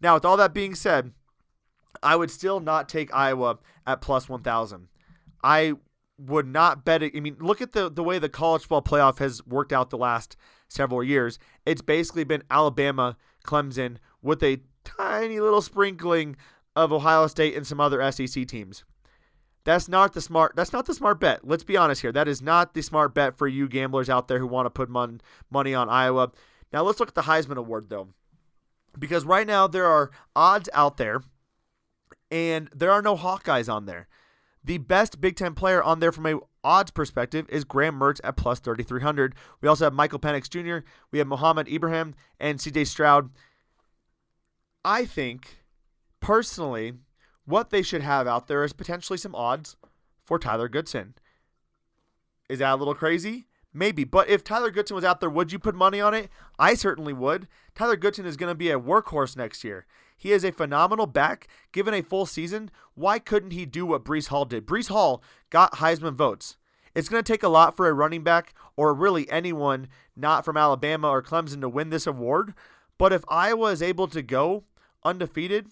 Now, 0.00 0.14
with 0.14 0.24
all 0.24 0.38
that 0.38 0.54
being 0.54 0.74
said, 0.74 1.12
I 2.02 2.16
would 2.16 2.30
still 2.30 2.60
not 2.60 2.88
take 2.88 3.14
Iowa 3.14 3.58
at 3.86 4.00
plus 4.00 4.28
1,000. 4.28 4.88
I 5.44 5.74
would 6.18 6.46
not 6.46 6.84
bet 6.84 7.02
it. 7.02 7.12
I 7.16 7.20
mean, 7.20 7.36
look 7.40 7.60
at 7.60 7.72
the, 7.72 7.90
the 7.90 8.02
way 8.02 8.18
the 8.18 8.28
college 8.28 8.62
football 8.62 8.82
playoff 8.82 9.18
has 9.18 9.44
worked 9.46 9.72
out 9.72 9.90
the 9.90 9.98
last 9.98 10.36
several 10.68 11.02
years. 11.02 11.38
It's 11.66 11.82
basically 11.82 12.24
been 12.24 12.42
Alabama, 12.50 13.16
Clemson 13.44 13.96
with 14.22 14.42
a 14.42 14.60
tiny 14.84 15.40
little 15.40 15.62
sprinkling 15.62 16.36
of 16.76 16.92
Ohio 16.92 17.26
State 17.26 17.56
and 17.56 17.66
some 17.66 17.80
other 17.80 18.10
SEC 18.12 18.46
teams. 18.46 18.84
That's 19.64 19.88
not 19.88 20.12
the 20.12 20.20
smart. 20.20 20.54
That's 20.56 20.72
not 20.72 20.86
the 20.86 20.94
smart 20.94 21.20
bet. 21.20 21.46
Let's 21.46 21.64
be 21.64 21.76
honest 21.76 22.02
here. 22.02 22.12
That 22.12 22.28
is 22.28 22.42
not 22.42 22.74
the 22.74 22.82
smart 22.82 23.14
bet 23.14 23.36
for 23.38 23.48
you 23.48 23.66
gamblers 23.66 24.10
out 24.10 24.28
there 24.28 24.38
who 24.38 24.46
want 24.46 24.66
to 24.66 24.70
put 24.70 24.90
mon- 24.90 25.22
money 25.50 25.74
on 25.74 25.88
Iowa. 25.88 26.32
Now 26.72 26.82
let's 26.82 27.00
look 27.00 27.08
at 27.08 27.14
the 27.14 27.22
Heisman 27.22 27.56
Award 27.56 27.88
though, 27.88 28.08
because 28.98 29.24
right 29.24 29.46
now 29.46 29.66
there 29.66 29.86
are 29.86 30.10
odds 30.36 30.68
out 30.74 30.98
there, 30.98 31.22
and 32.30 32.68
there 32.74 32.90
are 32.90 33.00
no 33.00 33.16
Hawkeyes 33.16 33.72
on 33.72 33.86
there. 33.86 34.06
The 34.64 34.78
best 34.78 35.20
Big 35.20 35.36
Ten 35.36 35.54
player 35.54 35.82
on 35.82 36.00
there 36.00 36.12
from 36.12 36.26
a 36.26 36.38
odds 36.62 36.90
perspective 36.90 37.46
is 37.50 37.64
Graham 37.64 37.98
Mertz 37.98 38.20
at 38.24 38.36
plus 38.36 38.60
3,300. 38.60 39.34
We 39.60 39.68
also 39.68 39.84
have 39.84 39.92
Michael 39.92 40.18
Penix 40.18 40.48
Jr., 40.48 40.86
we 41.10 41.18
have 41.18 41.28
Mohamed 41.28 41.68
Ibrahim, 41.68 42.14
and 42.40 42.58
CJ 42.58 42.86
Stroud. 42.86 43.30
I 44.84 45.04
think 45.04 45.64
Personally, 46.24 46.94
what 47.44 47.68
they 47.68 47.82
should 47.82 48.00
have 48.00 48.26
out 48.26 48.46
there 48.46 48.64
is 48.64 48.72
potentially 48.72 49.18
some 49.18 49.34
odds 49.34 49.76
for 50.24 50.38
Tyler 50.38 50.70
Goodson. 50.70 51.12
Is 52.48 52.60
that 52.60 52.72
a 52.72 52.76
little 52.76 52.94
crazy? 52.94 53.44
Maybe. 53.74 54.04
But 54.04 54.30
if 54.30 54.42
Tyler 54.42 54.70
Goodson 54.70 54.94
was 54.94 55.04
out 55.04 55.20
there, 55.20 55.28
would 55.28 55.52
you 55.52 55.58
put 55.58 55.74
money 55.74 56.00
on 56.00 56.14
it? 56.14 56.30
I 56.58 56.76
certainly 56.76 57.12
would. 57.12 57.46
Tyler 57.74 57.96
Goodson 57.96 58.24
is 58.24 58.38
going 58.38 58.50
to 58.50 58.54
be 58.54 58.70
a 58.70 58.80
workhorse 58.80 59.36
next 59.36 59.64
year. 59.64 59.84
He 60.24 60.32
is 60.32 60.42
a 60.42 60.52
phenomenal 60.52 61.04
back. 61.04 61.48
Given 61.70 61.92
a 61.92 62.00
full 62.00 62.24
season, 62.24 62.70
why 62.94 63.18
couldn't 63.18 63.50
he 63.50 63.66
do 63.66 63.84
what 63.84 64.06
Breece 64.06 64.28
Hall 64.28 64.46
did? 64.46 64.64
Breece 64.64 64.88
Hall 64.88 65.22
got 65.50 65.74
Heisman 65.74 66.14
votes. 66.14 66.56
It's 66.94 67.10
going 67.10 67.22
to 67.22 67.30
take 67.30 67.42
a 67.42 67.48
lot 67.48 67.76
for 67.76 67.90
a 67.90 67.92
running 67.92 68.22
back 68.22 68.54
or 68.74 68.94
really 68.94 69.30
anyone 69.30 69.86
not 70.16 70.42
from 70.42 70.56
Alabama 70.56 71.10
or 71.10 71.22
Clemson 71.22 71.60
to 71.60 71.68
win 71.68 71.90
this 71.90 72.06
award. 72.06 72.54
But 72.96 73.12
if 73.12 73.22
Iowa 73.28 73.66
is 73.66 73.82
able 73.82 74.08
to 74.08 74.22
go 74.22 74.64
undefeated 75.04 75.66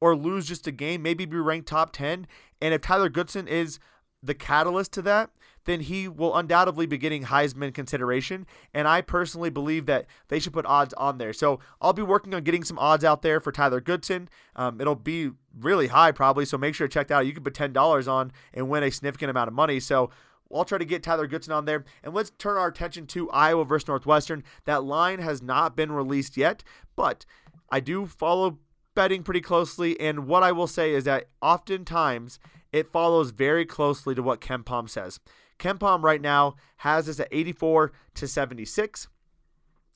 or 0.00 0.16
lose 0.16 0.48
just 0.48 0.66
a 0.66 0.72
game, 0.72 1.02
maybe 1.02 1.26
be 1.26 1.36
ranked 1.36 1.68
top 1.68 1.92
10. 1.92 2.26
And 2.62 2.72
if 2.72 2.80
Tyler 2.80 3.10
Goodson 3.10 3.46
is 3.46 3.78
the 4.22 4.34
catalyst 4.34 4.92
to 4.92 5.02
that, 5.02 5.30
then 5.64 5.80
he 5.80 6.08
will 6.08 6.34
undoubtedly 6.34 6.86
be 6.86 6.96
getting 6.96 7.24
Heisman 7.24 7.74
consideration. 7.74 8.46
And 8.72 8.88
I 8.88 9.00
personally 9.02 9.50
believe 9.50 9.86
that 9.86 10.06
they 10.28 10.38
should 10.38 10.54
put 10.54 10.64
odds 10.66 10.94
on 10.94 11.18
there. 11.18 11.32
So 11.32 11.60
I'll 11.80 11.92
be 11.92 12.02
working 12.02 12.34
on 12.34 12.42
getting 12.42 12.64
some 12.64 12.78
odds 12.78 13.04
out 13.04 13.22
there 13.22 13.38
for 13.38 13.52
Tyler 13.52 13.80
Goodson. 13.80 14.28
Um, 14.56 14.80
it'll 14.80 14.94
be 14.94 15.30
really 15.58 15.88
high 15.88 16.10
probably, 16.10 16.46
so 16.46 16.56
make 16.56 16.74
sure 16.74 16.88
to 16.88 16.92
check 16.92 17.08
that 17.08 17.16
out. 17.16 17.26
You 17.26 17.32
can 17.32 17.44
put 17.44 17.54
ten 17.54 17.72
dollars 17.72 18.08
on 18.08 18.32
and 18.54 18.68
win 18.68 18.82
a 18.82 18.90
significant 18.90 19.30
amount 19.30 19.48
of 19.48 19.54
money. 19.54 19.78
So 19.78 20.10
I'll 20.52 20.64
try 20.64 20.78
to 20.78 20.84
get 20.84 21.02
Tyler 21.02 21.26
Goodson 21.26 21.52
on 21.52 21.66
there. 21.66 21.84
And 22.02 22.14
let's 22.14 22.30
turn 22.38 22.56
our 22.56 22.68
attention 22.68 23.06
to 23.08 23.30
Iowa 23.30 23.66
versus 23.66 23.88
Northwestern. 23.88 24.44
That 24.64 24.84
line 24.84 25.18
has 25.18 25.42
not 25.42 25.76
been 25.76 25.92
released 25.92 26.36
yet, 26.38 26.64
but 26.96 27.26
I 27.70 27.80
do 27.80 28.06
follow 28.06 28.58
betting 28.94 29.22
pretty 29.22 29.42
closely. 29.42 30.00
And 30.00 30.26
what 30.26 30.42
I 30.42 30.52
will 30.52 30.66
say 30.66 30.94
is 30.94 31.04
that 31.04 31.26
oftentimes 31.42 32.38
it 32.72 32.92
follows 32.92 33.30
very 33.30 33.64
closely 33.64 34.14
to 34.14 34.22
what 34.22 34.40
KenPom 34.40 34.88
says. 34.88 35.20
KenPom 35.58 36.02
right 36.02 36.20
now 36.20 36.54
has 36.78 37.06
this 37.06 37.20
at 37.20 37.28
84 37.30 37.92
to 38.14 38.28
76. 38.28 39.08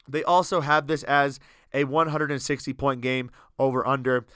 They 0.09 0.25
also 0.25 0.61
have 0.61 0.87
this 0.87 1.05
as 1.05 1.39
a 1.73 1.85
160 1.85 2.73
point 2.73 3.01
game 3.01 3.31
over 3.59 3.87
under. 3.87 4.27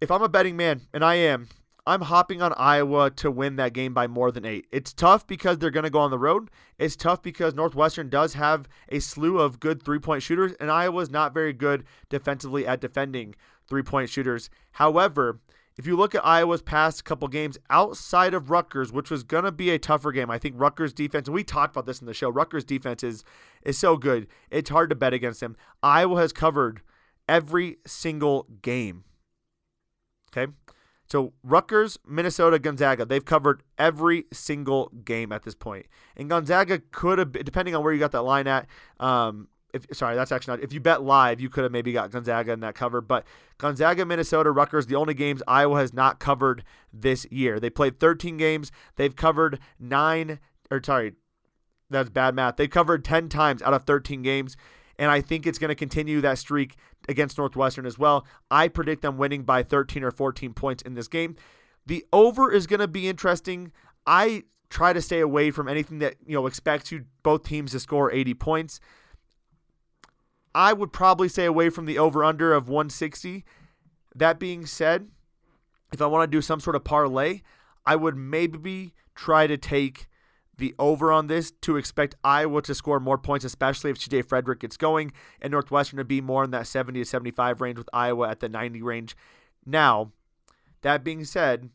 If 0.00 0.10
I'm 0.10 0.22
a 0.22 0.28
betting 0.28 0.56
man, 0.56 0.82
and 0.92 1.04
I 1.04 1.14
am, 1.14 1.48
I'm 1.86 2.02
hopping 2.02 2.42
on 2.42 2.52
Iowa 2.56 3.10
to 3.12 3.30
win 3.30 3.56
that 3.56 3.72
game 3.72 3.94
by 3.94 4.08
more 4.08 4.32
than 4.32 4.44
eight. 4.44 4.66
It's 4.72 4.92
tough 4.92 5.24
because 5.24 5.58
they're 5.58 5.70
going 5.70 5.84
to 5.84 5.90
go 5.90 6.00
on 6.00 6.10
the 6.10 6.18
road. 6.18 6.50
It's 6.78 6.96
tough 6.96 7.22
because 7.22 7.54
Northwestern 7.54 8.08
does 8.08 8.34
have 8.34 8.68
a 8.88 8.98
slew 8.98 9.38
of 9.38 9.60
good 9.60 9.82
three 9.82 10.00
point 10.00 10.22
shooters, 10.22 10.52
and 10.58 10.70
Iowa's 10.70 11.10
not 11.10 11.32
very 11.32 11.52
good 11.52 11.84
defensively 12.08 12.66
at 12.66 12.80
defending 12.80 13.36
three 13.68 13.82
point 13.82 14.10
shooters. 14.10 14.50
However, 14.72 15.40
if 15.78 15.86
you 15.86 15.96
look 15.96 16.14
at 16.14 16.24
Iowa's 16.24 16.62
past 16.62 17.04
couple 17.04 17.28
games 17.28 17.58
outside 17.68 18.32
of 18.32 18.50
Rutgers, 18.50 18.92
which 18.92 19.10
was 19.10 19.22
going 19.22 19.44
to 19.44 19.52
be 19.52 19.70
a 19.70 19.78
tougher 19.78 20.10
game, 20.10 20.30
I 20.30 20.38
think 20.38 20.54
Rutgers 20.56 20.92
defense, 20.92 21.28
and 21.28 21.34
we 21.34 21.44
talked 21.44 21.74
about 21.74 21.86
this 21.86 22.00
in 22.00 22.06
the 22.06 22.14
show, 22.14 22.30
Rutgers 22.30 22.64
defense 22.64 23.04
is, 23.04 23.24
is 23.62 23.76
so 23.76 23.96
good. 23.96 24.26
It's 24.50 24.70
hard 24.70 24.88
to 24.90 24.96
bet 24.96 25.12
against 25.12 25.40
them. 25.40 25.56
Iowa 25.82 26.20
has 26.20 26.32
covered 26.32 26.80
every 27.28 27.76
single 27.86 28.46
game. 28.62 29.04
Okay. 30.34 30.52
So 31.08 31.34
Rutgers, 31.44 31.98
Minnesota, 32.06 32.58
Gonzaga, 32.58 33.04
they've 33.04 33.24
covered 33.24 33.62
every 33.78 34.24
single 34.32 34.90
game 35.04 35.30
at 35.30 35.44
this 35.44 35.54
point. 35.54 35.86
And 36.16 36.28
Gonzaga 36.28 36.80
could 36.90 37.18
have, 37.18 37.32
depending 37.32 37.76
on 37.76 37.84
where 37.84 37.92
you 37.92 38.00
got 38.00 38.12
that 38.12 38.22
line 38.22 38.46
at, 38.48 38.66
um, 38.98 39.48
if, 39.72 39.86
sorry, 39.92 40.14
that's 40.14 40.32
actually 40.32 40.56
not. 40.56 40.64
If 40.64 40.72
you 40.72 40.80
bet 40.80 41.02
live, 41.02 41.40
you 41.40 41.48
could 41.48 41.64
have 41.64 41.72
maybe 41.72 41.92
got 41.92 42.10
Gonzaga 42.10 42.52
in 42.52 42.60
that 42.60 42.74
cover. 42.74 43.00
But 43.00 43.24
Gonzaga, 43.58 44.04
Minnesota, 44.04 44.50
Rutgers, 44.50 44.86
the 44.86 44.94
only 44.94 45.14
games 45.14 45.42
Iowa 45.46 45.78
has 45.78 45.92
not 45.92 46.18
covered 46.18 46.64
this 46.92 47.26
year. 47.30 47.60
They 47.60 47.70
played 47.70 48.00
13 48.00 48.36
games. 48.36 48.72
They've 48.96 49.14
covered 49.14 49.58
nine, 49.78 50.38
or 50.70 50.82
sorry, 50.82 51.14
that's 51.90 52.10
bad 52.10 52.34
math. 52.34 52.56
They 52.56 52.68
covered 52.68 53.04
10 53.04 53.28
times 53.28 53.62
out 53.62 53.74
of 53.74 53.84
13 53.84 54.22
games. 54.22 54.56
And 54.98 55.10
I 55.10 55.20
think 55.20 55.46
it's 55.46 55.58
going 55.58 55.68
to 55.68 55.74
continue 55.74 56.20
that 56.22 56.38
streak 56.38 56.76
against 57.08 57.38
Northwestern 57.38 57.86
as 57.86 57.98
well. 57.98 58.26
I 58.50 58.68
predict 58.68 59.02
them 59.02 59.18
winning 59.18 59.42
by 59.42 59.62
13 59.62 60.02
or 60.02 60.10
14 60.10 60.54
points 60.54 60.82
in 60.82 60.94
this 60.94 61.08
game. 61.08 61.36
The 61.84 62.04
over 62.12 62.50
is 62.50 62.66
going 62.66 62.80
to 62.80 62.88
be 62.88 63.08
interesting. 63.08 63.72
I 64.06 64.44
try 64.70 64.92
to 64.92 65.02
stay 65.02 65.20
away 65.20 65.50
from 65.50 65.68
anything 65.68 65.98
that 66.00 66.16
you 66.26 66.34
know 66.34 66.46
expects 66.46 66.90
you 66.90 67.04
both 67.22 67.44
teams 67.44 67.72
to 67.72 67.80
score 67.80 68.10
80 68.10 68.34
points. 68.34 68.80
I 70.56 70.72
would 70.72 70.90
probably 70.90 71.28
stay 71.28 71.44
away 71.44 71.68
from 71.68 71.84
the 71.84 71.98
over 71.98 72.24
under 72.24 72.54
of 72.54 72.66
160. 72.66 73.44
That 74.14 74.38
being 74.38 74.64
said, 74.64 75.08
if 75.92 76.00
I 76.00 76.06
want 76.06 76.22
to 76.22 76.34
do 76.34 76.40
some 76.40 76.60
sort 76.60 76.74
of 76.74 76.82
parlay, 76.82 77.42
I 77.84 77.94
would 77.94 78.16
maybe 78.16 78.94
try 79.14 79.46
to 79.46 79.58
take 79.58 80.08
the 80.56 80.74
over 80.78 81.12
on 81.12 81.26
this 81.26 81.50
to 81.60 81.76
expect 81.76 82.14
Iowa 82.24 82.62
to 82.62 82.74
score 82.74 82.98
more 82.98 83.18
points, 83.18 83.44
especially 83.44 83.90
if 83.90 83.98
CJ 83.98 84.26
Frederick 84.26 84.60
gets 84.60 84.78
going, 84.78 85.12
and 85.42 85.50
Northwestern 85.50 85.98
to 85.98 86.04
be 86.04 86.22
more 86.22 86.44
in 86.44 86.52
that 86.52 86.66
70 86.66 87.00
to 87.00 87.04
75 87.04 87.60
range 87.60 87.76
with 87.76 87.90
Iowa 87.92 88.30
at 88.30 88.40
the 88.40 88.48
90 88.48 88.80
range. 88.80 89.14
Now, 89.66 90.12
that 90.80 91.04
being 91.04 91.26
said, 91.26 91.68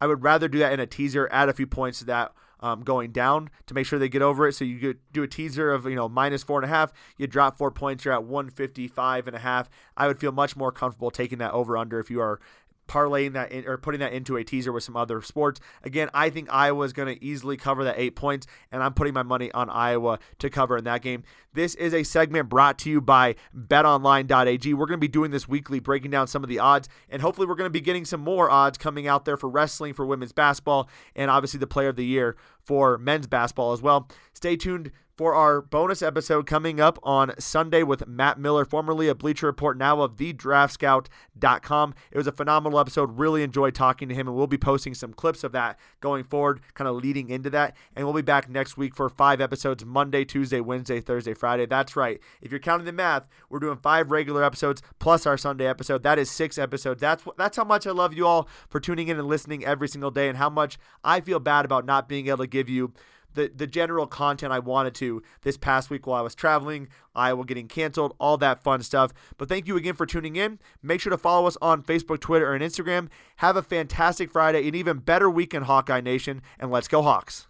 I 0.00 0.06
would 0.06 0.22
rather 0.22 0.46
do 0.46 0.58
that 0.58 0.72
in 0.72 0.78
a 0.78 0.86
teaser, 0.86 1.28
add 1.32 1.48
a 1.48 1.54
few 1.54 1.66
points 1.66 1.98
to 1.98 2.04
that 2.04 2.32
um, 2.60 2.82
going 2.82 3.12
down 3.12 3.50
to 3.66 3.74
make 3.74 3.86
sure 3.86 3.98
they 3.98 4.08
get 4.08 4.22
over 4.22 4.46
it. 4.48 4.54
So 4.54 4.64
you 4.64 4.94
do 5.12 5.22
a 5.22 5.28
teaser 5.28 5.72
of 5.72 5.86
you 5.86 5.96
know 5.96 6.08
minus 6.08 6.42
four 6.42 6.58
and 6.58 6.64
a 6.64 6.74
half. 6.74 6.92
You 7.16 7.26
drop 7.26 7.58
four 7.58 7.70
points. 7.70 8.04
You're 8.04 8.14
at 8.14 8.24
155 8.24 9.26
and 9.26 9.36
a 9.36 9.40
half. 9.40 9.68
I 9.96 10.06
would 10.06 10.18
feel 10.18 10.32
much 10.32 10.56
more 10.56 10.72
comfortable 10.72 11.10
taking 11.10 11.38
that 11.38 11.52
over 11.52 11.76
under 11.76 11.98
if 11.98 12.10
you 12.10 12.20
are 12.20 12.40
parlaying 12.88 13.34
that 13.34 13.52
in, 13.52 13.66
or 13.66 13.78
putting 13.78 14.00
that 14.00 14.12
into 14.12 14.36
a 14.36 14.42
teaser 14.42 14.72
with 14.72 14.82
some 14.82 14.96
other 14.96 15.22
sports. 15.22 15.60
Again, 15.84 16.10
I 16.14 16.30
think 16.30 16.48
Iowa 16.50 16.84
is 16.84 16.92
going 16.92 17.14
to 17.14 17.24
easily 17.24 17.56
cover 17.56 17.84
that 17.84 17.98
eight 17.98 18.16
points, 18.16 18.46
and 18.72 18.82
I'm 18.82 18.94
putting 18.94 19.14
my 19.14 19.22
money 19.22 19.52
on 19.52 19.70
Iowa 19.70 20.18
to 20.38 20.50
cover 20.50 20.76
in 20.76 20.84
that 20.84 21.02
game. 21.02 21.22
This 21.52 21.74
is 21.76 21.94
a 21.94 22.02
segment 22.02 22.48
brought 22.48 22.78
to 22.80 22.90
you 22.90 23.00
by 23.00 23.36
betonline.ag. 23.56 24.74
We're 24.74 24.86
going 24.86 24.98
to 24.98 24.98
be 24.98 25.08
doing 25.08 25.30
this 25.30 25.48
weekly, 25.48 25.80
breaking 25.80 26.10
down 26.10 26.26
some 26.26 26.42
of 26.42 26.48
the 26.48 26.58
odds, 26.58 26.88
and 27.08 27.22
hopefully, 27.22 27.46
we're 27.46 27.54
going 27.54 27.66
to 27.66 27.70
be 27.70 27.80
getting 27.80 28.04
some 28.04 28.20
more 28.20 28.50
odds 28.50 28.78
coming 28.78 29.06
out 29.06 29.24
there 29.24 29.36
for 29.36 29.48
wrestling, 29.48 29.94
for 29.94 30.06
women's 30.06 30.32
basketball, 30.32 30.88
and 31.14 31.30
obviously 31.30 31.60
the 31.60 31.66
player 31.66 31.88
of 31.88 31.96
the 31.96 32.06
year 32.06 32.36
for 32.64 32.98
men's 32.98 33.26
basketball 33.26 33.72
as 33.72 33.82
well. 33.82 34.08
Stay 34.32 34.56
tuned 34.56 34.90
for 35.18 35.34
our 35.34 35.60
bonus 35.60 36.00
episode 36.00 36.46
coming 36.46 36.80
up 36.80 36.96
on 37.02 37.32
Sunday 37.40 37.82
with 37.82 38.06
Matt 38.06 38.38
Miller, 38.38 38.64
formerly 38.64 39.08
of 39.08 39.18
Bleacher 39.18 39.46
Report, 39.46 39.76
now 39.76 40.00
of 40.00 40.14
thedraftscout.com. 40.14 41.94
It 42.12 42.16
was 42.16 42.28
a 42.28 42.32
phenomenal 42.32 42.78
episode. 42.78 43.18
Really 43.18 43.42
enjoyed 43.42 43.74
talking 43.74 44.08
to 44.08 44.14
him, 44.14 44.28
and 44.28 44.36
we'll 44.36 44.46
be 44.46 44.56
posting 44.56 44.94
some 44.94 45.12
clips 45.12 45.42
of 45.42 45.50
that 45.50 45.76
going 46.00 46.22
forward, 46.22 46.60
kind 46.74 46.86
of 46.86 46.94
leading 46.94 47.30
into 47.30 47.50
that. 47.50 47.76
And 47.96 48.06
we'll 48.06 48.14
be 48.14 48.22
back 48.22 48.48
next 48.48 48.76
week 48.76 48.94
for 48.94 49.08
five 49.08 49.40
episodes 49.40 49.84
Monday, 49.84 50.24
Tuesday, 50.24 50.60
Wednesday, 50.60 51.00
Thursday, 51.00 51.34
Friday. 51.34 51.66
That's 51.66 51.96
right. 51.96 52.20
If 52.40 52.52
you're 52.52 52.60
counting 52.60 52.86
the 52.86 52.92
math, 52.92 53.26
we're 53.50 53.58
doing 53.58 53.76
five 53.76 54.12
regular 54.12 54.44
episodes 54.44 54.82
plus 55.00 55.26
our 55.26 55.36
Sunday 55.36 55.66
episode. 55.66 56.04
That 56.04 56.20
is 56.20 56.30
six 56.30 56.58
episodes. 56.58 57.00
That's 57.00 57.24
that's 57.36 57.56
how 57.56 57.64
much 57.64 57.88
I 57.88 57.90
love 57.90 58.14
you 58.14 58.24
all 58.24 58.48
for 58.68 58.78
tuning 58.78 59.08
in 59.08 59.18
and 59.18 59.26
listening 59.26 59.64
every 59.64 59.88
single 59.88 60.12
day, 60.12 60.28
and 60.28 60.38
how 60.38 60.48
much 60.48 60.78
I 61.02 61.20
feel 61.20 61.40
bad 61.40 61.64
about 61.64 61.84
not 61.84 62.08
being 62.08 62.28
able 62.28 62.38
to 62.38 62.46
give 62.46 62.68
you 62.68 62.92
the 63.38 63.50
the 63.54 63.66
general 63.66 64.06
content 64.06 64.52
I 64.52 64.58
wanted 64.58 64.94
to 64.96 65.22
this 65.42 65.56
past 65.56 65.88
week 65.90 66.06
while 66.06 66.18
I 66.18 66.22
was 66.22 66.34
traveling, 66.34 66.88
Iowa 67.14 67.44
getting 67.44 67.68
canceled, 67.68 68.14
all 68.18 68.36
that 68.38 68.62
fun 68.62 68.82
stuff. 68.82 69.12
But 69.38 69.48
thank 69.48 69.66
you 69.68 69.76
again 69.76 69.94
for 69.94 70.06
tuning 70.06 70.36
in. 70.36 70.58
Make 70.82 71.00
sure 71.00 71.10
to 71.10 71.18
follow 71.18 71.46
us 71.46 71.56
on 71.62 71.82
Facebook, 71.82 72.20
Twitter, 72.20 72.52
and 72.52 72.62
Instagram. 72.62 73.08
Have 73.36 73.56
a 73.56 73.62
fantastic 73.62 74.30
Friday, 74.30 74.66
an 74.66 74.74
even 74.74 74.98
better 74.98 75.30
weekend, 75.30 75.64
Hawkeye 75.64 76.00
Nation, 76.00 76.42
and 76.58 76.70
let's 76.70 76.88
go 76.88 77.02
Hawks. 77.02 77.46